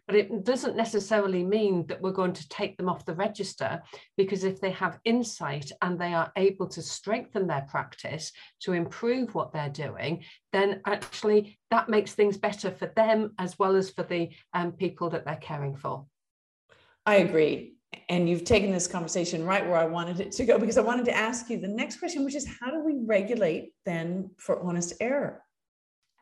but 0.07 0.15
it 0.15 0.43
doesn't 0.43 0.75
necessarily 0.75 1.43
mean 1.43 1.86
that 1.88 2.01
we're 2.01 2.12
going 2.12 2.33
to 2.33 2.50
take 2.50 2.77
them 2.77 2.89
off 2.89 3.05
the 3.05 3.13
register 3.15 3.81
because 4.17 4.43
if 4.43 4.60
they 4.60 4.72
have 4.72 5.00
insight 5.05 5.72
and 5.81 5.98
they 5.98 6.13
are 6.13 6.31
able 6.36 6.67
to 6.67 6.81
strengthen 6.81 7.48
their 7.48 7.65
practice 7.69 8.31
to 8.62 8.74
improve 8.74 9.33
what 9.33 9.53
they're 9.53 9.69
doing, 9.69 10.24
then 10.51 10.81
actually 10.86 11.57
that 11.72 11.89
makes 11.89 12.13
things 12.13 12.38
better 12.38 12.69
for 12.69 12.88
them 12.95 13.31
as 13.39 13.57
well 13.57 13.75
as 13.75 13.89
for 13.89 14.03
the 14.03 14.29
um, 14.53 14.74
people 14.74 15.10
that 15.10 15.25
they're 15.25 15.36
caring 15.38 15.75
for. 15.75 16.05
I 17.05 17.15
agree. 17.15 17.75
And 18.10 18.27
you've 18.27 18.43
taken 18.43 18.72
this 18.72 18.88
conversation 18.88 19.45
right 19.45 19.65
where 19.65 19.77
I 19.77 19.86
wanted 19.86 20.19
it 20.19 20.31
to 20.33 20.45
go 20.45 20.57
because 20.57 20.77
I 20.77 20.81
wanted 20.81 21.05
to 21.05 21.15
ask 21.15 21.50
you 21.50 21.60
the 21.60 21.67
next 21.67 22.00
question, 22.00 22.25
which 22.25 22.36
is 22.36 22.48
how 22.60 22.72
do 22.72 22.83
we 22.83 22.95
regulate 23.05 23.74
then 23.86 24.31
for 24.38 24.62
honest 24.62 24.93
error? 25.00 25.43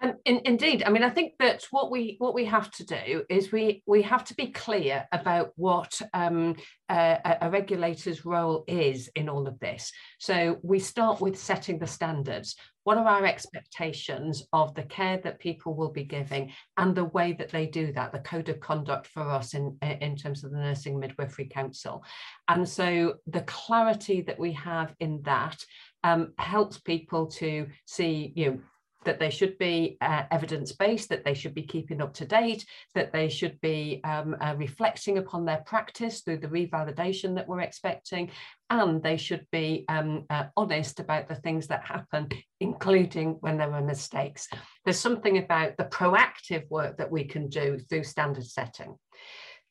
In, 0.01 0.41
indeed, 0.45 0.83
I 0.83 0.89
mean, 0.89 1.03
I 1.03 1.09
think 1.09 1.33
that 1.39 1.63
what 1.69 1.91
we 1.91 2.15
what 2.17 2.33
we 2.33 2.45
have 2.45 2.71
to 2.71 2.85
do 2.85 3.23
is 3.29 3.51
we 3.51 3.83
we 3.85 4.01
have 4.01 4.23
to 4.25 4.35
be 4.35 4.47
clear 4.47 5.07
about 5.11 5.51
what 5.57 6.01
um, 6.13 6.55
a, 6.89 7.37
a, 7.41 7.49
regulator's 7.51 8.25
role 8.25 8.63
is 8.67 9.09
in 9.15 9.29
all 9.29 9.47
of 9.47 9.59
this. 9.59 9.91
So 10.19 10.57
we 10.63 10.79
start 10.79 11.21
with 11.21 11.37
setting 11.37 11.77
the 11.77 11.85
standards. 11.85 12.55
What 12.83 12.97
are 12.97 13.07
our 13.07 13.25
expectations 13.25 14.43
of 14.53 14.73
the 14.73 14.83
care 14.83 15.19
that 15.23 15.39
people 15.39 15.75
will 15.75 15.91
be 15.91 16.03
giving 16.03 16.51
and 16.77 16.95
the 16.95 17.05
way 17.05 17.33
that 17.33 17.51
they 17.51 17.67
do 17.67 17.91
that, 17.93 18.11
the 18.11 18.19
code 18.19 18.49
of 18.49 18.59
conduct 18.59 19.05
for 19.05 19.21
us 19.21 19.53
in, 19.53 19.77
in 19.83 20.15
terms 20.15 20.43
of 20.43 20.51
the 20.51 20.57
Nursing 20.57 20.99
Midwifery 20.99 21.45
Council. 21.45 22.03
And 22.47 22.67
so 22.67 23.15
the 23.27 23.41
clarity 23.41 24.21
that 24.21 24.39
we 24.39 24.51
have 24.53 24.95
in 24.99 25.21
that 25.23 25.63
um, 26.03 26.33
helps 26.39 26.79
people 26.79 27.27
to 27.27 27.67
see, 27.85 28.33
you 28.35 28.45
know, 28.49 28.59
that 29.05 29.19
they 29.19 29.29
should 29.29 29.57
be 29.57 29.97
uh, 30.01 30.23
evidence-based, 30.31 31.09
that 31.09 31.25
they 31.25 31.33
should 31.33 31.53
be 31.53 31.63
keeping 31.63 32.01
up 32.01 32.13
to 32.13 32.25
date, 32.25 32.65
that 32.93 33.11
they 33.11 33.29
should 33.29 33.59
be 33.61 34.01
um, 34.03 34.35
uh, 34.39 34.53
reflecting 34.57 35.17
upon 35.17 35.45
their 35.45 35.63
practice 35.65 36.21
through 36.21 36.37
the 36.37 36.47
revalidation 36.47 37.35
that 37.35 37.47
we're 37.47 37.61
expecting, 37.61 38.29
and 38.69 39.01
they 39.01 39.17
should 39.17 39.45
be 39.51 39.85
um, 39.89 40.25
uh, 40.29 40.45
honest 40.55 40.99
about 40.99 41.27
the 41.27 41.35
things 41.35 41.67
that 41.67 41.83
happen, 41.83 42.29
including 42.59 43.37
when 43.41 43.57
there 43.57 43.73
are 43.73 43.81
mistakes. 43.81 44.47
There's 44.85 44.99
something 44.99 45.37
about 45.37 45.77
the 45.77 45.85
proactive 45.85 46.69
work 46.69 46.97
that 46.97 47.11
we 47.11 47.23
can 47.25 47.49
do 47.49 47.79
through 47.79 48.03
standard 48.03 48.45
setting. 48.45 48.95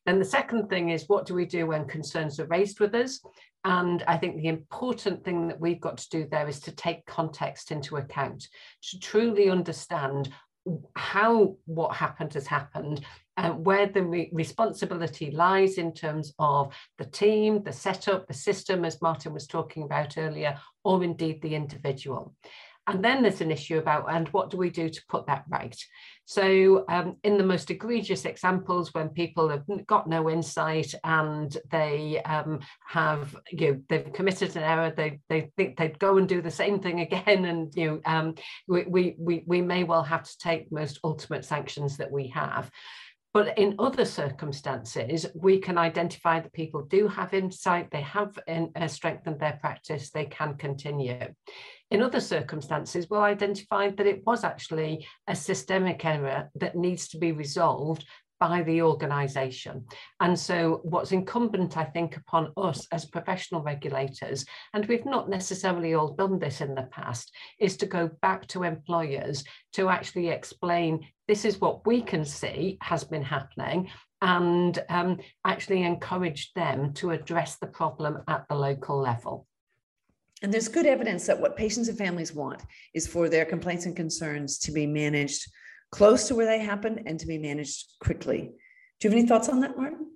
Then 0.06 0.18
the 0.18 0.24
second 0.24 0.68
thing 0.68 0.90
is 0.90 1.08
what 1.08 1.26
do 1.26 1.34
we 1.34 1.44
do 1.44 1.66
when 1.66 1.84
concerns 1.86 2.40
are 2.40 2.46
raised 2.46 2.80
with 2.80 2.94
us? 2.94 3.20
And 3.64 4.02
I 4.08 4.16
think 4.16 4.36
the 4.36 4.48
important 4.48 5.22
thing 5.24 5.48
that 5.48 5.60
we've 5.60 5.80
got 5.80 5.98
to 5.98 6.08
do 6.10 6.26
there 6.30 6.48
is 6.48 6.60
to 6.60 6.72
take 6.72 7.04
context 7.04 7.70
into 7.70 7.96
account, 7.96 8.48
to 8.90 8.98
truly 8.98 9.50
understand 9.50 10.32
how 10.94 11.56
what 11.66 11.94
happened 11.94 12.34
has 12.34 12.46
happened 12.46 13.04
and 13.36 13.64
where 13.64 13.86
the 13.86 14.02
re 14.02 14.30
responsibility 14.32 15.30
lies 15.30 15.78
in 15.78 15.92
terms 15.92 16.34
of 16.38 16.74
the 16.98 17.04
team, 17.04 17.62
the 17.62 17.72
setup, 17.72 18.26
the 18.26 18.34
system, 18.34 18.84
as 18.84 19.00
Martin 19.00 19.32
was 19.32 19.46
talking 19.46 19.82
about 19.82 20.18
earlier, 20.18 20.58
or 20.84 21.02
indeed 21.02 21.40
the 21.40 21.54
individual. 21.54 22.34
And 22.86 23.04
then 23.04 23.22
there's 23.22 23.40
an 23.40 23.50
issue 23.50 23.78
about, 23.78 24.12
and 24.12 24.28
what 24.28 24.50
do 24.50 24.56
we 24.56 24.70
do 24.70 24.88
to 24.88 25.02
put 25.08 25.26
that 25.26 25.44
right? 25.48 25.76
So 26.24 26.84
um, 26.88 27.16
in 27.24 27.38
the 27.38 27.44
most 27.44 27.70
egregious 27.70 28.24
examples, 28.24 28.94
when 28.94 29.08
people 29.08 29.48
have 29.48 29.64
got 29.86 30.08
no 30.08 30.30
insight 30.30 30.94
and 31.02 31.56
they 31.70 32.22
um, 32.22 32.60
have, 32.86 33.36
you 33.50 33.72
know, 33.72 33.80
they've 33.88 34.12
committed 34.12 34.56
an 34.56 34.62
error, 34.62 34.92
they, 34.96 35.20
they 35.28 35.50
think 35.56 35.76
they'd 35.76 35.98
go 35.98 36.18
and 36.18 36.28
do 36.28 36.40
the 36.40 36.50
same 36.50 36.80
thing 36.80 37.00
again. 37.00 37.44
And, 37.44 37.74
you 37.74 37.86
know, 37.86 38.00
um, 38.06 38.34
we, 38.68 39.16
we, 39.18 39.42
we 39.46 39.60
may 39.60 39.84
well 39.84 40.04
have 40.04 40.24
to 40.24 40.38
take 40.38 40.72
most 40.72 41.00
ultimate 41.04 41.44
sanctions 41.44 41.96
that 41.96 42.10
we 42.10 42.28
have. 42.28 42.70
But 43.32 43.56
in 43.58 43.76
other 43.78 44.04
circumstances, 44.04 45.26
we 45.34 45.58
can 45.58 45.78
identify 45.78 46.40
that 46.40 46.52
people 46.52 46.82
do 46.82 47.06
have 47.06 47.32
insight, 47.32 47.90
they 47.90 48.00
have 48.00 48.36
in, 48.48 48.72
uh, 48.74 48.88
strengthened 48.88 49.38
their 49.38 49.58
practice, 49.60 50.10
they 50.10 50.24
can 50.24 50.56
continue. 50.56 51.32
In 51.92 52.02
other 52.02 52.20
circumstances, 52.20 53.08
we'll 53.08 53.20
identify 53.20 53.90
that 53.90 54.06
it 54.06 54.26
was 54.26 54.42
actually 54.42 55.06
a 55.28 55.36
systemic 55.36 56.04
error 56.04 56.50
that 56.56 56.76
needs 56.76 57.08
to 57.08 57.18
be 57.18 57.30
resolved 57.30 58.04
by 58.40 58.62
the 58.62 58.82
organisation. 58.82 59.84
And 60.18 60.36
so, 60.36 60.80
what's 60.82 61.12
incumbent, 61.12 61.76
I 61.76 61.84
think, 61.84 62.16
upon 62.16 62.52
us 62.56 62.88
as 62.90 63.04
professional 63.04 63.62
regulators, 63.62 64.44
and 64.72 64.86
we've 64.86 65.04
not 65.04 65.28
necessarily 65.28 65.94
all 65.94 66.14
done 66.14 66.38
this 66.38 66.60
in 66.60 66.74
the 66.74 66.88
past, 66.90 67.30
is 67.60 67.76
to 67.76 67.86
go 67.86 68.10
back 68.22 68.46
to 68.48 68.64
employers 68.64 69.44
to 69.74 69.88
actually 69.88 70.28
explain 70.28 71.06
this 71.28 71.44
is 71.44 71.60
what 71.60 71.86
we 71.86 72.00
can 72.00 72.24
see 72.24 72.78
has 72.80 73.04
been 73.04 73.22
happening. 73.22 73.90
And 74.22 74.78
um, 74.90 75.18
actually 75.46 75.82
encourage 75.82 76.52
them 76.52 76.92
to 76.94 77.12
address 77.12 77.56
the 77.56 77.66
problem 77.66 78.18
at 78.28 78.46
the 78.50 78.54
local 78.54 78.98
level. 79.00 79.46
And 80.42 80.52
there's 80.52 80.68
good 80.68 80.86
evidence 80.86 81.26
that 81.26 81.40
what 81.40 81.56
patients 81.56 81.88
and 81.88 81.98
families 81.98 82.34
want 82.34 82.62
is 82.94 83.06
for 83.06 83.28
their 83.28 83.44
complaints 83.44 83.86
and 83.86 83.96
concerns 83.96 84.58
to 84.60 84.72
be 84.72 84.86
managed 84.86 85.50
close 85.92 86.28
to 86.28 86.34
where 86.34 86.46
they 86.46 86.58
happen 86.58 87.02
and 87.06 87.18
to 87.20 87.26
be 87.26 87.38
managed 87.38 87.98
quickly. 88.00 88.50
Do 89.00 89.08
you 89.08 89.10
have 89.10 89.18
any 89.18 89.28
thoughts 89.28 89.48
on 89.48 89.60
that, 89.60 89.76
Martin? 89.76 90.06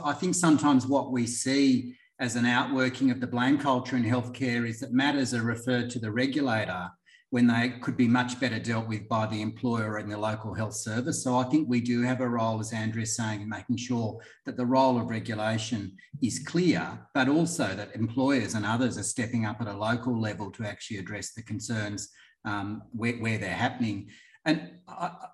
I 0.00 0.12
think 0.12 0.34
sometimes 0.34 0.86
what 0.86 1.12
we 1.12 1.26
see 1.26 1.96
as 2.18 2.36
an 2.36 2.46
outworking 2.46 3.10
of 3.10 3.20
the 3.20 3.26
blame 3.26 3.58
culture 3.58 3.96
in 3.96 4.04
healthcare 4.04 4.68
is 4.68 4.80
that 4.80 4.92
matters 4.92 5.34
are 5.34 5.42
referred 5.42 5.90
to 5.90 5.98
the 5.98 6.10
regulator 6.10 6.90
when 7.30 7.46
they 7.46 7.70
could 7.80 7.96
be 7.96 8.06
much 8.06 8.38
better 8.38 8.58
dealt 8.58 8.86
with 8.86 9.08
by 9.08 9.26
the 9.26 9.42
employer 9.42 9.96
and 9.96 10.10
the 10.10 10.16
local 10.16 10.54
health 10.54 10.74
service. 10.74 11.24
So 11.24 11.36
I 11.36 11.44
think 11.44 11.68
we 11.68 11.80
do 11.80 12.02
have 12.02 12.20
a 12.20 12.28
role, 12.28 12.60
as 12.60 12.72
Andrea 12.72 13.02
is 13.02 13.16
saying, 13.16 13.42
in 13.42 13.48
making 13.48 13.78
sure 13.78 14.20
that 14.44 14.56
the 14.56 14.64
role 14.64 14.98
of 14.98 15.10
regulation 15.10 15.96
is 16.22 16.38
clear, 16.38 16.98
but 17.14 17.28
also 17.28 17.74
that 17.74 17.94
employers 17.96 18.54
and 18.54 18.64
others 18.64 18.96
are 18.96 19.02
stepping 19.02 19.44
up 19.44 19.60
at 19.60 19.66
a 19.66 19.76
local 19.76 20.18
level 20.18 20.50
to 20.52 20.64
actually 20.64 20.98
address 20.98 21.32
the 21.32 21.42
concerns 21.42 22.10
um, 22.44 22.82
where, 22.92 23.14
where, 23.14 23.38
they're 23.38 23.50
happening. 23.50 24.08
And 24.46 24.70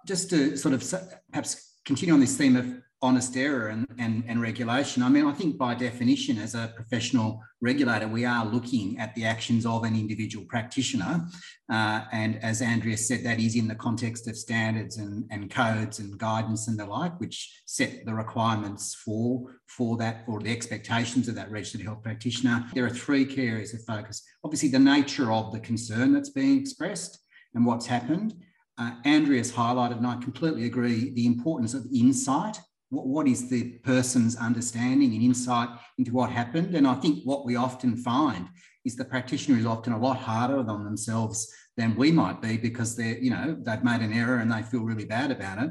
just 0.07 0.31
to 0.31 0.57
sort 0.57 0.75
of 0.75 0.83
perhaps 1.31 1.77
continue 1.85 2.15
on 2.15 2.21
this 2.21 2.37
theme 2.37 2.57
of 2.57 2.67
honest 3.03 3.37
error 3.37 3.69
and, 3.69 3.85
and, 3.99 4.23
and 4.29 4.41
regulation. 4.41 5.03
I 5.03 5.09
mean, 5.09 5.27
I 5.27 5.33
think 5.33 5.59
by 5.59 5.75
definition, 5.75 6.39
as 6.39 6.55
a 6.55 6.73
professional 6.77 7.43
regulator, 7.61 8.07
we 8.07 8.25
are 8.25 8.47
looking 8.47 8.97
at 8.99 9.13
the 9.17 9.25
actions 9.25 9.67
of 9.67 9.83
an 9.83 9.97
individual 9.97 10.47
practitioner. 10.47 11.27
Uh, 11.71 12.05
and 12.13 12.43
as 12.45 12.63
Andrea 12.63 12.97
said, 12.97 13.25
that 13.25 13.41
is 13.41 13.57
in 13.57 13.67
the 13.67 13.75
context 13.75 14.29
of 14.29 14.37
standards 14.37 14.99
and, 14.99 15.25
and 15.33 15.51
codes 15.51 15.99
and 15.99 16.17
guidance 16.17 16.69
and 16.69 16.79
the 16.79 16.87
like, 16.87 17.19
which 17.19 17.63
set 17.67 18.07
the 18.07 18.15
requirements 18.15 18.95
for, 18.95 19.47
for 19.67 19.97
that 19.97 20.23
or 20.29 20.39
the 20.39 20.53
expectations 20.53 21.27
of 21.27 21.35
that 21.35 21.51
registered 21.51 21.83
health 21.83 22.05
practitioner. 22.05 22.65
There 22.73 22.87
are 22.87 22.91
three 22.91 23.27
key 23.27 23.49
areas 23.49 23.75
of 23.75 23.83
focus. 23.83 24.23
Obviously, 24.45 24.69
the 24.69 24.79
nature 24.79 25.33
of 25.33 25.53
the 25.53 25.61
concern 25.61 26.13
that's 26.13 26.31
being 26.31 26.61
expressed 26.61 27.19
and 27.55 27.67
what's 27.67 27.87
happened. 27.87 28.37
Uh, 28.83 28.91
Andrea's 29.05 29.53
highlighted, 29.53 29.99
and 29.99 30.07
I 30.07 30.17
completely 30.17 30.65
agree, 30.65 31.11
the 31.11 31.27
importance 31.27 31.73
of 31.73 31.87
insight 31.95 32.59
what, 32.93 33.07
what 33.07 33.29
is 33.29 33.49
the 33.49 33.79
person's 33.85 34.37
understanding 34.37 35.15
and 35.15 35.23
insight 35.23 35.69
into 35.99 36.13
what 36.13 36.31
happened. 36.31 36.75
And 36.75 36.87
I 36.87 36.95
think 36.95 37.25
what 37.25 37.47
we 37.47 37.57
often 37.57 37.97
find 37.97 38.49
is 38.85 38.97
the 38.97 39.05
practitioner 39.05 39.59
is 39.59 39.67
often 39.67 39.93
a 39.93 39.99
lot 39.99 40.19
harder 40.19 40.59
on 40.59 40.85
themselves 40.85 41.51
than 41.77 41.97
we 41.97 42.13
might 42.13 42.43
be 42.43 42.57
because 42.57 42.97
they're, 42.97 43.19
you 43.19 43.31
know, 43.31 43.57
they've 43.63 43.85
made 43.85 44.03
an 44.03 44.13
error 44.13 44.39
and 44.39 44.53
they 44.53 44.63
feel 44.63 44.83
really 44.83 45.05
bad 45.07 45.31
about 45.31 45.63
it. 45.63 45.71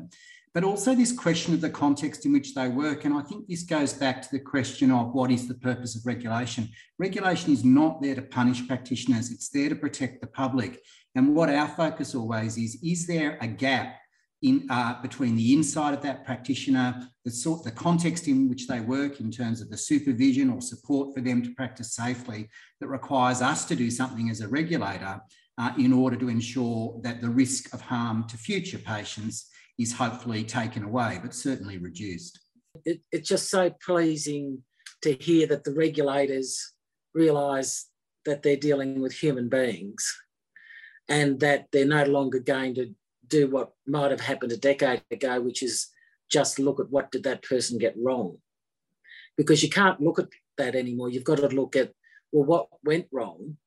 But 0.53 0.63
also 0.63 0.96
this 0.96 1.13
question 1.13 1.53
of 1.53 1.62
the 1.62 1.70
context 1.70 2.25
in 2.25 2.34
which 2.34 2.56
they 2.56 2.68
work. 2.68 3.06
And 3.06 3.13
I 3.13 3.22
think 3.22 3.48
this 3.48 3.63
goes 3.63 3.94
back 3.94 4.22
to 4.24 4.27
the 4.32 4.39
question 4.39 4.89
of 4.91 5.13
what 5.13 5.32
is 5.32 5.48
the 5.48 5.53
purpose 5.53 5.96
of 5.96 6.06
regulation? 6.06 6.70
Regulation 6.98 7.53
is 7.53 7.63
not 7.63 8.01
there 8.01 8.15
to 8.15 8.22
punish 8.22 8.68
practitioners, 8.68 9.32
it's 9.32 9.50
there 9.50 9.70
to 9.70 9.75
protect 9.75 10.22
the 10.22 10.27
public. 10.27 10.82
And 11.15 11.36
what 11.36 11.50
our 11.50 11.68
focus 11.68 12.15
always 12.15 12.58
is, 12.58 12.77
is 12.84 13.06
there 13.06 13.38
a 13.41 13.48
gap 13.48 13.98
in, 14.41 14.65
uh, 14.70 15.01
between 15.01 15.36
the 15.36 15.53
inside 15.53 15.94
of 15.94 16.01
that 16.01 16.25
practitioner, 16.25 17.08
the 17.25 17.32
sort, 17.32 17.63
the 17.63 17.72
context 17.72 18.27
in 18.27 18.50
which 18.50 18.68
they 18.68 18.80
work 18.80 19.20
in 19.20 19.30
terms 19.30 19.62
of 19.62 19.70
the 19.70 19.77
supervision 19.77 20.50
or 20.50 20.62
support 20.62 21.13
for 21.13 21.22
them 21.22 21.44
to 21.44 21.53
practice 21.53 21.94
safely 21.94 22.50
that 22.80 22.88
requires 22.88 23.41
us 23.41 23.65
to 23.65 23.75
do 23.75 23.91
something 23.91 24.30
as 24.30 24.41
a 24.41 24.48
regulator 24.48 25.22
uh, 25.58 25.72
in 25.77 25.94
order 25.94 26.15
to 26.15 26.30
ensure 26.30 27.00
that 27.03 27.22
the 27.22 27.30
risk 27.30 27.74
of 27.74 27.82
harm 27.82 28.27
to 28.27 28.38
future 28.38 28.80
patients 28.80 29.50
is 29.77 29.94
hopefully 29.94 30.44
taken 30.44 30.84
away, 30.84 31.20
but 31.22 31.36
certainly 31.36 31.77
reduced. 31.77 32.39
It, 32.86 33.01
it's 33.12 33.27
just 33.27 33.50
so 33.50 33.70
pleasing 33.86 34.63
to 35.03 35.13
hear 35.13 35.46
that 35.48 35.63
the 35.63 35.74
regulators 35.74 36.74
realise 37.13 37.88
that 38.25 38.44
they're 38.44 38.56
dealing 38.56 39.01
with 39.01 39.13
human 39.13 39.50
beings 39.50 40.03
and 41.08 41.39
that 41.39 41.67
they're 41.72 41.86
no 41.86 42.03
longer 42.05 42.39
going 42.39 42.75
to 42.75 42.93
do 43.27 43.50
what 43.50 43.72
might 43.88 44.12
have 44.12 44.22
happened 44.22 44.51
a 44.51 44.58
decade 44.58 45.01
ago, 45.12 45.41
which 45.41 45.63
is 45.63 45.88
just 46.29 46.60
look 46.60 46.79
at 46.79 46.89
what 46.89 47.12
did 47.12 47.24
that 47.24 47.43
person 47.43 47.77
get 47.77 47.96
wrong. 47.98 48.38
Because 49.38 49.63
you 49.63 49.70
can't 49.70 50.01
look 50.01 50.20
at 50.20 50.29
that 50.58 50.75
anymore. 50.75 51.10
You've 51.10 51.24
got 51.24 51.38
to 51.38 51.48
look 51.48 51.75
at, 51.75 51.93
well, 52.31 52.46
what 52.46 52.67
went 52.84 53.08
wrong 53.12 53.58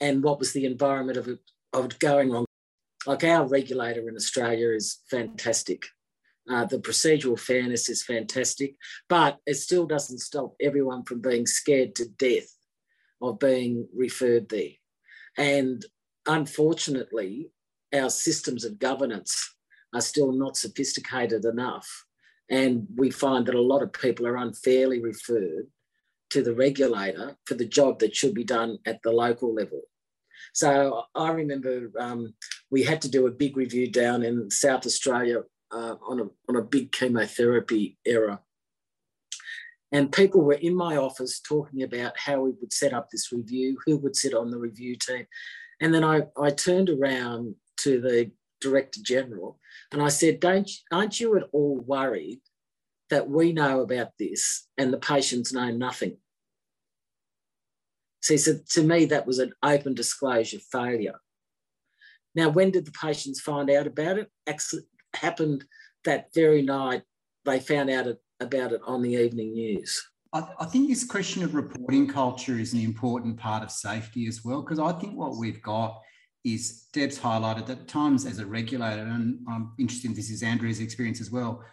and 0.00 0.22
what 0.22 0.38
was 0.38 0.52
the 0.52 0.66
environment 0.66 1.18
of 1.18 1.28
it, 1.28 1.38
of 1.72 1.86
it 1.86 1.98
going 1.98 2.30
wrong. 2.30 2.46
Like 3.06 3.24
our 3.24 3.46
regulator 3.46 4.08
in 4.08 4.16
Australia 4.16 4.70
is 4.70 5.00
fantastic. 5.10 5.84
Uh, 6.48 6.66
the 6.66 6.78
procedural 6.78 7.38
fairness 7.38 7.88
is 7.88 8.02
fantastic, 8.02 8.76
but 9.08 9.38
it 9.46 9.54
still 9.54 9.86
doesn't 9.86 10.18
stop 10.18 10.54
everyone 10.60 11.02
from 11.04 11.20
being 11.20 11.46
scared 11.46 11.94
to 11.94 12.06
death 12.18 12.54
of 13.22 13.38
being 13.38 13.88
referred 13.94 14.48
there. 14.50 14.72
And 15.38 15.84
unfortunately, 16.26 17.50
our 17.94 18.10
systems 18.10 18.64
of 18.64 18.78
governance 18.78 19.54
are 19.94 20.00
still 20.00 20.32
not 20.32 20.56
sophisticated 20.56 21.44
enough. 21.44 22.06
And 22.50 22.86
we 22.96 23.10
find 23.10 23.46
that 23.46 23.54
a 23.54 23.60
lot 23.62 23.82
of 23.82 23.92
people 23.92 24.26
are 24.26 24.36
unfairly 24.36 25.00
referred 25.00 25.66
to 26.30 26.42
the 26.42 26.54
regulator 26.54 27.36
for 27.46 27.54
the 27.54 27.66
job 27.66 28.00
that 28.00 28.14
should 28.14 28.34
be 28.34 28.44
done 28.44 28.78
at 28.84 29.00
the 29.02 29.12
local 29.12 29.54
level. 29.54 29.82
So 30.52 31.04
I 31.14 31.30
remember 31.30 31.90
um, 31.98 32.34
we 32.70 32.82
had 32.82 33.00
to 33.02 33.10
do 33.10 33.26
a 33.26 33.30
big 33.30 33.56
review 33.56 33.90
down 33.90 34.22
in 34.22 34.50
South 34.50 34.84
Australia 34.84 35.42
uh, 35.72 35.94
on, 36.06 36.20
a, 36.20 36.24
on 36.48 36.56
a 36.56 36.62
big 36.62 36.92
chemotherapy 36.92 37.98
era. 38.04 38.40
And 39.92 40.10
people 40.10 40.42
were 40.42 40.54
in 40.54 40.74
my 40.74 40.96
office 40.96 41.40
talking 41.40 41.82
about 41.82 42.18
how 42.18 42.40
we 42.40 42.50
would 42.60 42.72
set 42.72 42.92
up 42.92 43.10
this 43.10 43.30
review, 43.32 43.78
who 43.86 43.96
would 43.98 44.16
sit 44.16 44.34
on 44.34 44.50
the 44.50 44.58
review 44.58 44.96
team. 44.96 45.26
And 45.80 45.92
then 45.92 46.04
I, 46.04 46.22
I 46.40 46.50
turned 46.50 46.90
around 46.90 47.54
to 47.78 48.00
the 48.00 48.30
Director 48.60 49.00
General 49.02 49.58
and 49.92 50.02
I 50.02 50.08
said, 50.08 50.40
Don't, 50.40 50.70
Aren't 50.92 51.20
you 51.20 51.36
at 51.36 51.44
all 51.52 51.78
worried 51.78 52.40
that 53.10 53.28
we 53.28 53.52
know 53.52 53.80
about 53.80 54.12
this 54.18 54.66
and 54.78 54.92
the 54.92 54.98
patients 54.98 55.52
know 55.52 55.70
nothing? 55.70 56.16
So 58.22 58.36
to 58.70 58.82
me, 58.82 59.04
that 59.06 59.26
was 59.26 59.38
an 59.38 59.52
open 59.62 59.94
disclosure 59.94 60.58
failure. 60.72 61.20
Now, 62.34 62.48
when 62.48 62.70
did 62.70 62.86
the 62.86 62.92
patients 62.92 63.40
find 63.40 63.70
out 63.70 63.86
about 63.86 64.18
it? 64.18 64.30
Happened 65.14 65.64
that 66.04 66.32
very 66.34 66.62
night. 66.62 67.02
They 67.44 67.60
found 67.60 67.90
out 67.90 68.06
about 68.40 68.72
it 68.72 68.80
on 68.86 69.02
the 69.02 69.12
evening 69.12 69.52
news. 69.52 70.02
I, 70.34 70.44
I 70.60 70.64
think 70.66 70.88
this 70.88 71.04
question 71.04 71.44
of 71.44 71.54
reporting 71.54 72.08
culture 72.08 72.58
is 72.58 72.74
an 72.74 72.80
important 72.80 73.38
part 73.38 73.62
of 73.62 73.70
safety 73.70 74.26
as 74.26 74.44
well, 74.44 74.60
because 74.60 74.80
I 74.80 74.92
think 74.92 75.16
what 75.16 75.38
we've 75.38 75.62
got 75.62 76.02
is 76.44 76.88
Deb's 76.92 77.18
highlighted 77.18 77.66
that 77.66 77.78
at 77.78 77.88
times 77.88 78.26
as 78.26 78.40
a 78.40 78.44
regulator, 78.44 79.02
and 79.02 79.38
I'm 79.48 79.72
interested 79.78 80.08
in 80.10 80.14
this 80.14 80.30
is 80.30 80.42
Andrea's 80.42 80.80
experience 80.80 81.20
as 81.20 81.30
well, 81.30 81.64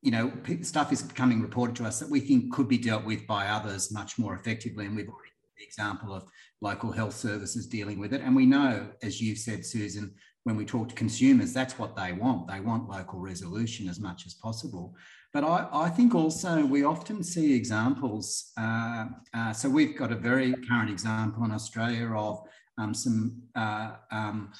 you 0.00 0.10
know, 0.10 0.32
stuff 0.62 0.92
is 0.92 1.02
becoming 1.02 1.42
reported 1.42 1.76
to 1.76 1.84
us 1.84 1.98
that 1.98 2.10
we 2.10 2.20
think 2.20 2.52
could 2.52 2.68
be 2.68 2.78
dealt 2.78 3.04
with 3.04 3.26
by 3.26 3.48
others 3.48 3.92
much 3.92 4.18
more 4.18 4.34
effectively. 4.34 4.86
And 4.86 4.94
we've 4.94 5.08
already 5.08 5.30
the 5.56 5.64
example 5.64 6.12
of 6.12 6.24
local 6.60 6.92
health 6.92 7.14
services 7.14 7.66
dealing 7.66 7.98
with 7.98 8.12
it. 8.12 8.20
And 8.20 8.34
we 8.34 8.46
know, 8.46 8.88
as 9.02 9.20
you've 9.20 9.38
said, 9.38 9.64
Susan, 9.64 10.12
when 10.44 10.56
we 10.56 10.64
talk 10.64 10.88
to 10.88 10.94
consumers, 10.94 11.52
that's 11.52 11.78
what 11.78 11.96
they 11.96 12.12
want. 12.12 12.48
They 12.48 12.60
want 12.60 12.88
local 12.88 13.18
resolution 13.18 13.88
as 13.88 14.00
much 14.00 14.26
as 14.26 14.34
possible. 14.34 14.94
But 15.34 15.42
I, 15.42 15.68
I 15.72 15.88
think 15.88 16.14
also 16.14 16.64
we 16.64 16.84
often 16.84 17.24
see 17.24 17.54
examples. 17.54 18.52
Uh, 18.56 19.06
uh, 19.34 19.52
so 19.52 19.68
we've 19.68 19.98
got 19.98 20.12
a 20.12 20.14
very 20.14 20.54
current 20.68 20.88
example 20.88 21.44
in 21.44 21.50
Australia 21.50 22.06
of 22.14 22.46
um, 22.78 22.94
some 22.94 23.42
uh, 23.56 23.96
um, 24.12 24.52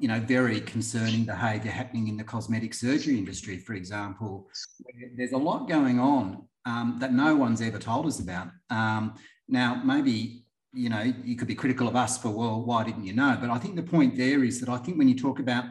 you 0.00 0.08
know, 0.08 0.20
very 0.20 0.60
concerning 0.60 1.24
behaviour 1.24 1.70
happening 1.70 2.08
in 2.08 2.16
the 2.16 2.24
cosmetic 2.24 2.74
surgery 2.74 3.16
industry, 3.16 3.56
for 3.58 3.74
example. 3.74 4.48
There's 5.16 5.32
a 5.32 5.38
lot 5.38 5.68
going 5.68 6.00
on 6.00 6.46
um, 6.66 6.96
that 7.00 7.12
no 7.12 7.36
one's 7.36 7.62
ever 7.62 7.78
told 7.78 8.06
us 8.06 8.18
about. 8.18 8.48
Um, 8.68 9.14
now, 9.48 9.80
maybe 9.84 10.42
you 10.74 10.90
know 10.90 11.14
you 11.24 11.36
could 11.36 11.48
be 11.48 11.54
critical 11.54 11.88
of 11.88 11.96
us 11.96 12.18
for 12.18 12.30
well, 12.30 12.62
why 12.62 12.82
didn't 12.82 13.06
you 13.06 13.14
know? 13.14 13.38
But 13.40 13.50
I 13.50 13.58
think 13.58 13.76
the 13.76 13.82
point 13.82 14.16
there 14.16 14.42
is 14.42 14.58
that 14.60 14.68
I 14.68 14.76
think 14.76 14.98
when 14.98 15.08
you 15.08 15.16
talk 15.16 15.38
about, 15.38 15.66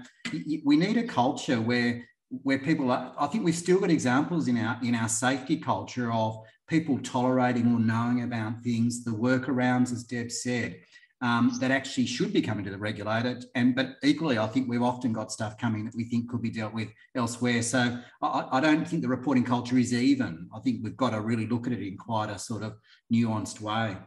we 0.63 0.77
need 0.77 0.97
a 0.97 1.03
culture 1.03 1.59
where 1.59 2.03
where 2.43 2.59
people 2.59 2.91
are. 2.91 3.13
I 3.19 3.27
think 3.27 3.43
we've 3.43 3.55
still 3.55 3.79
got 3.79 3.89
examples 3.89 4.47
in 4.47 4.57
our 4.57 4.79
in 4.83 4.95
our 4.95 5.09
safety 5.09 5.57
culture 5.57 6.11
of 6.11 6.37
people 6.67 6.99
tolerating 6.99 7.67
or 7.73 7.79
knowing 7.79 8.23
about 8.23 8.63
things, 8.63 9.03
the 9.03 9.11
workarounds, 9.11 9.91
as 9.91 10.03
Deb 10.03 10.31
said 10.31 10.77
um, 11.21 11.57
that 11.59 11.71
actually 11.71 12.05
should 12.05 12.33
be 12.33 12.41
coming 12.41 12.65
to 12.65 12.71
the 12.71 12.77
regulator. 12.77 13.41
And 13.55 13.75
but 13.75 13.95
equally, 14.03 14.37
I 14.37 14.47
think 14.47 14.69
we've 14.69 14.83
often 14.83 15.13
got 15.13 15.31
stuff 15.31 15.57
coming 15.57 15.85
that 15.85 15.95
we 15.95 16.03
think 16.03 16.29
could 16.29 16.41
be 16.41 16.49
dealt 16.49 16.73
with 16.73 16.89
elsewhere. 17.15 17.61
So 17.61 17.99
I, 18.21 18.47
I, 18.51 18.59
don't 18.59 18.87
think 18.87 19.01
the 19.01 19.07
reporting 19.07 19.43
culture 19.43 19.77
is 19.77 19.93
even. 19.93 20.49
I 20.55 20.59
think 20.59 20.81
we've 20.83 20.97
got 20.97 21.11
to 21.11 21.21
really 21.21 21.47
look 21.47 21.67
at 21.67 21.73
it 21.73 21.85
in 21.85 21.97
quite 21.97 22.29
a 22.29 22.37
sort 22.37 22.63
of 22.63 22.75
nuanced 23.11 23.61
way. 23.61 23.97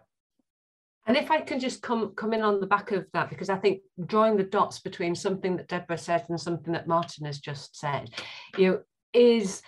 And 1.08 1.16
if 1.16 1.30
I 1.30 1.40
can 1.40 1.58
just 1.58 1.80
come 1.80 2.14
come 2.14 2.34
in 2.34 2.42
on 2.42 2.60
the 2.60 2.66
back 2.66 2.92
of 2.92 3.06
that, 3.14 3.30
because 3.30 3.48
I 3.48 3.56
think 3.56 3.80
drawing 4.04 4.36
the 4.36 4.44
dots 4.44 4.78
between 4.78 5.14
something 5.14 5.56
that 5.56 5.68
Deborah 5.68 5.96
said 5.96 6.26
and 6.28 6.38
something 6.38 6.74
that 6.74 6.86
Martin 6.86 7.24
has 7.24 7.40
just 7.40 7.76
said, 7.76 8.10
you 8.58 8.70
know, 8.70 8.80
is 9.14 9.62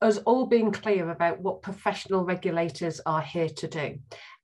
us 0.00 0.16
all 0.18 0.46
being 0.46 0.72
clear 0.72 1.10
about 1.10 1.40
what 1.40 1.60
professional 1.60 2.24
regulators 2.24 3.00
are 3.04 3.20
here 3.20 3.48
to 3.48 3.68
do. 3.68 3.98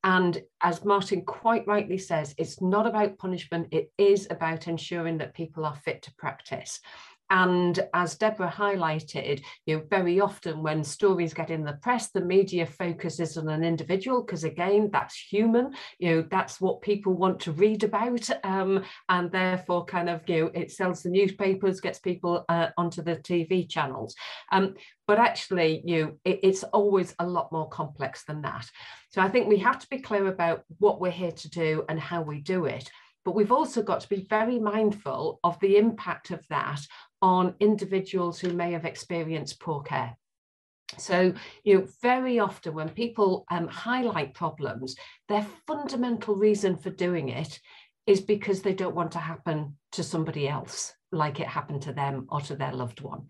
And 0.05 0.43
as 0.62 0.85
Martin 0.85 1.25
quite 1.25 1.67
rightly 1.67 1.99
says, 1.99 2.35
it's 2.37 2.61
not 2.61 2.87
about 2.87 3.19
punishment, 3.19 3.69
it 3.71 3.91
is 3.97 4.27
about 4.31 4.69
ensuring 4.69 5.19
that 5.19 5.35
people 5.35 5.65
are 5.65 5.77
fit 5.77 6.03
to 6.03 6.15
practice. 6.17 6.81
And 7.33 7.81
as 7.95 8.16
Deborah 8.16 8.53
highlighted, 8.55 9.42
you 9.64 9.79
know, 9.79 9.83
very 9.88 10.21
often 10.21 10.62
when 10.62 10.85
stories 10.85 11.33
get 11.33 11.49
in 11.49 11.64
the 11.64 11.73
press, 11.81 12.11
the 12.11 12.21
media 12.21 12.66
focuses 12.66 13.38
on 13.38 13.49
an 13.49 13.64
individual 13.64 14.23
because 14.23 14.45
again, 14.45 14.90
that's 14.92 15.16
human. 15.16 15.73
You 15.99 16.16
know, 16.16 16.27
that's 16.31 16.61
what 16.61 16.83
people 16.83 17.14
want 17.14 17.40
to 17.40 17.53
read 17.53 17.85
about, 17.85 18.29
um, 18.45 18.85
and 19.09 19.33
therefore, 19.33 19.87
kind 19.87 20.11
of, 20.11 20.21
you 20.29 20.45
know, 20.45 20.51
it 20.53 20.73
sells 20.73 21.03
the 21.03 21.09
newspapers, 21.09 21.81
gets 21.81 21.99
people 21.99 22.45
uh, 22.51 22.68
onto 22.77 23.01
the 23.01 23.16
TV 23.16 23.66
channels. 23.66 24.14
Um, 24.53 24.75
but 25.07 25.18
actually, 25.18 25.81
you 25.87 26.03
know, 26.03 26.12
it, 26.27 26.40
it's 26.42 26.64
always 26.64 27.14
a 27.18 27.27
lot 27.27 27.51
more 27.51 27.68
complex 27.71 28.25
than 28.25 28.42
that. 28.42 28.68
So 29.09 29.23
I 29.23 29.31
think 29.31 29.49
we 29.49 29.57
have 29.59 29.79
to 29.79 29.88
be 29.88 30.01
clear 30.01 30.27
about 30.27 30.64
what 30.81 31.01
we're 31.01 31.11
here 31.11 31.33
to 31.33 31.49
do 31.49 31.87
and 31.88 31.99
how 31.99 32.21
we 32.21 32.40
do 32.40 32.66
it. 32.66 32.90
But 33.25 33.35
we've 33.35 33.53
also 33.53 33.83
got 33.83 34.01
to 34.01 34.09
be 34.09 34.27
very 34.29 34.59
mindful 34.59 35.39
of 35.45 35.59
the 35.61 35.77
impact 35.77 36.31
of 36.31 36.47
that 36.49 36.81
on 37.21 37.55
individuals 37.61 38.41
who 38.41 38.53
may 38.53 38.73
have 38.73 38.85
experienced 38.85 39.61
poor 39.61 39.83
care. 39.83 40.17
So, 40.99 41.33
you 41.65 41.79
know, 41.79 41.89
very 42.03 42.39
often 42.39 42.75
when 42.75 42.91
people 42.91 43.45
um, 43.51 43.67
highlight 43.69 44.35
problems, 44.35 44.97
their 45.29 45.47
fundamental 45.67 46.35
reason 46.35 46.77
for 46.77 46.91
doing 46.91 47.29
it 47.29 47.59
is 48.07 48.21
because 48.21 48.63
they 48.63 48.75
don't 48.75 48.95
want 48.95 49.13
to 49.13 49.19
happen 49.19 49.79
to 49.93 50.03
somebody 50.03 50.49
else 50.49 50.93
like 51.12 51.40
it 51.40 51.46
happened 51.46 51.83
to 51.83 51.92
them 51.92 52.27
or 52.31 52.40
to 52.40 52.57
their 52.57 52.72
loved 52.72 53.01
one. 53.01 53.27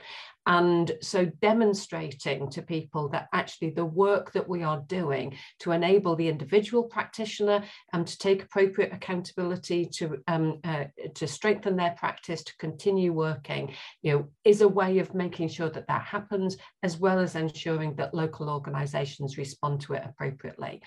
And 0.46 0.90
so 1.00 1.26
demonstrating 1.40 2.50
to 2.50 2.62
people 2.62 3.08
that 3.10 3.28
actually 3.32 3.70
the 3.70 3.84
work 3.84 4.32
that 4.32 4.48
we 4.48 4.62
are 4.62 4.82
doing 4.88 5.36
to 5.60 5.70
enable 5.70 6.16
the 6.16 6.28
individual 6.28 6.84
practitioner 6.84 7.62
and 7.92 8.06
to 8.06 8.18
take 8.18 8.42
appropriate 8.42 8.92
accountability 8.92 9.86
to, 9.96 10.18
um, 10.26 10.58
uh, 10.64 10.84
to 11.14 11.28
strengthen 11.28 11.76
their 11.76 11.94
practice, 11.96 12.42
to 12.44 12.56
continue 12.56 13.12
working, 13.12 13.72
you 14.02 14.12
know, 14.12 14.28
is 14.44 14.62
a 14.62 14.68
way 14.68 14.98
of 14.98 15.14
making 15.14 15.48
sure 15.48 15.70
that 15.70 15.86
that 15.86 16.02
happens, 16.02 16.56
as 16.82 16.98
well 16.98 17.20
as 17.20 17.36
ensuring 17.36 17.94
that 17.96 18.14
local 18.14 18.50
organisations 18.50 19.38
respond 19.38 19.80
to 19.82 19.92
it 19.92 20.02
appropriately. 20.04 20.82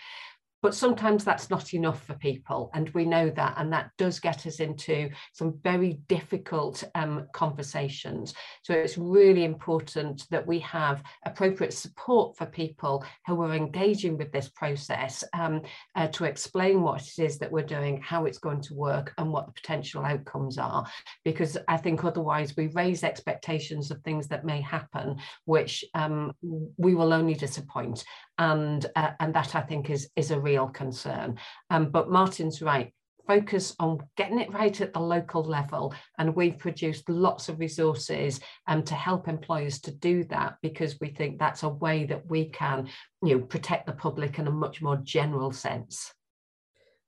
But 0.65 0.73
sometimes 0.73 1.23
that's 1.23 1.51
not 1.51 1.75
enough 1.75 2.03
for 2.07 2.15
people, 2.15 2.71
and 2.73 2.89
we 2.95 3.05
know 3.05 3.29
that, 3.29 3.53
and 3.57 3.71
that 3.71 3.91
does 3.99 4.19
get 4.19 4.47
us 4.47 4.59
into 4.59 5.11
some 5.31 5.59
very 5.63 5.99
difficult 6.07 6.83
um, 6.95 7.27
conversations. 7.33 8.33
So 8.63 8.73
it's 8.73 8.97
really 8.97 9.43
important 9.43 10.23
that 10.31 10.47
we 10.47 10.57
have 10.61 11.03
appropriate 11.23 11.71
support 11.71 12.35
for 12.35 12.47
people 12.47 13.05
who 13.27 13.39
are 13.43 13.53
engaging 13.53 14.17
with 14.17 14.31
this 14.31 14.49
process 14.49 15.23
um, 15.33 15.61
uh, 15.95 16.07
to 16.07 16.25
explain 16.25 16.81
what 16.81 17.03
it 17.03 17.19
is 17.19 17.37
that 17.37 17.51
we're 17.51 17.61
doing, 17.61 18.01
how 18.01 18.25
it's 18.25 18.39
going 18.39 18.61
to 18.61 18.73
work, 18.73 19.13
and 19.19 19.31
what 19.31 19.45
the 19.45 19.51
potential 19.51 20.03
outcomes 20.03 20.57
are. 20.57 20.83
Because 21.23 21.59
I 21.67 21.77
think 21.77 22.03
otherwise 22.03 22.57
we 22.57 22.69
raise 22.69 23.03
expectations 23.03 23.91
of 23.91 24.01
things 24.01 24.27
that 24.29 24.45
may 24.45 24.61
happen, 24.61 25.17
which 25.45 25.85
um, 25.93 26.33
we 26.41 26.95
will 26.95 27.13
only 27.13 27.35
disappoint 27.35 28.03
and 28.37 28.85
uh, 28.95 29.11
and 29.19 29.33
that 29.33 29.55
I 29.55 29.61
think 29.61 29.89
is 29.89 30.09
is 30.15 30.31
a 30.31 30.39
real 30.39 30.54
concern. 30.69 31.37
Um, 31.69 31.89
but 31.89 32.09
Martin's 32.09 32.61
right. 32.61 32.93
Focus 33.27 33.75
on 33.79 33.97
getting 34.17 34.39
it 34.39 34.53
right 34.53 34.79
at 34.81 34.93
the 34.93 34.99
local 34.99 35.43
level, 35.43 35.95
and 36.19 36.35
we've 36.35 36.59
produced 36.59 37.09
lots 37.09 37.49
of 37.49 37.59
resources 37.59 38.39
um, 38.67 38.83
to 38.83 38.93
help 38.93 39.27
employers 39.27 39.79
to 39.81 39.91
do 39.91 40.23
that 40.25 40.57
because 40.61 40.99
we 41.01 41.09
think 41.09 41.39
that's 41.39 41.63
a 41.63 41.69
way 41.69 42.05
that 42.05 42.23
we 42.29 42.49
can, 42.49 42.87
you 43.23 43.39
know, 43.39 43.43
protect 43.43 43.87
the 43.87 43.93
public 43.93 44.37
in 44.37 44.45
a 44.47 44.51
much 44.51 44.81
more 44.81 44.97
general 44.97 45.51
sense. 45.51 46.13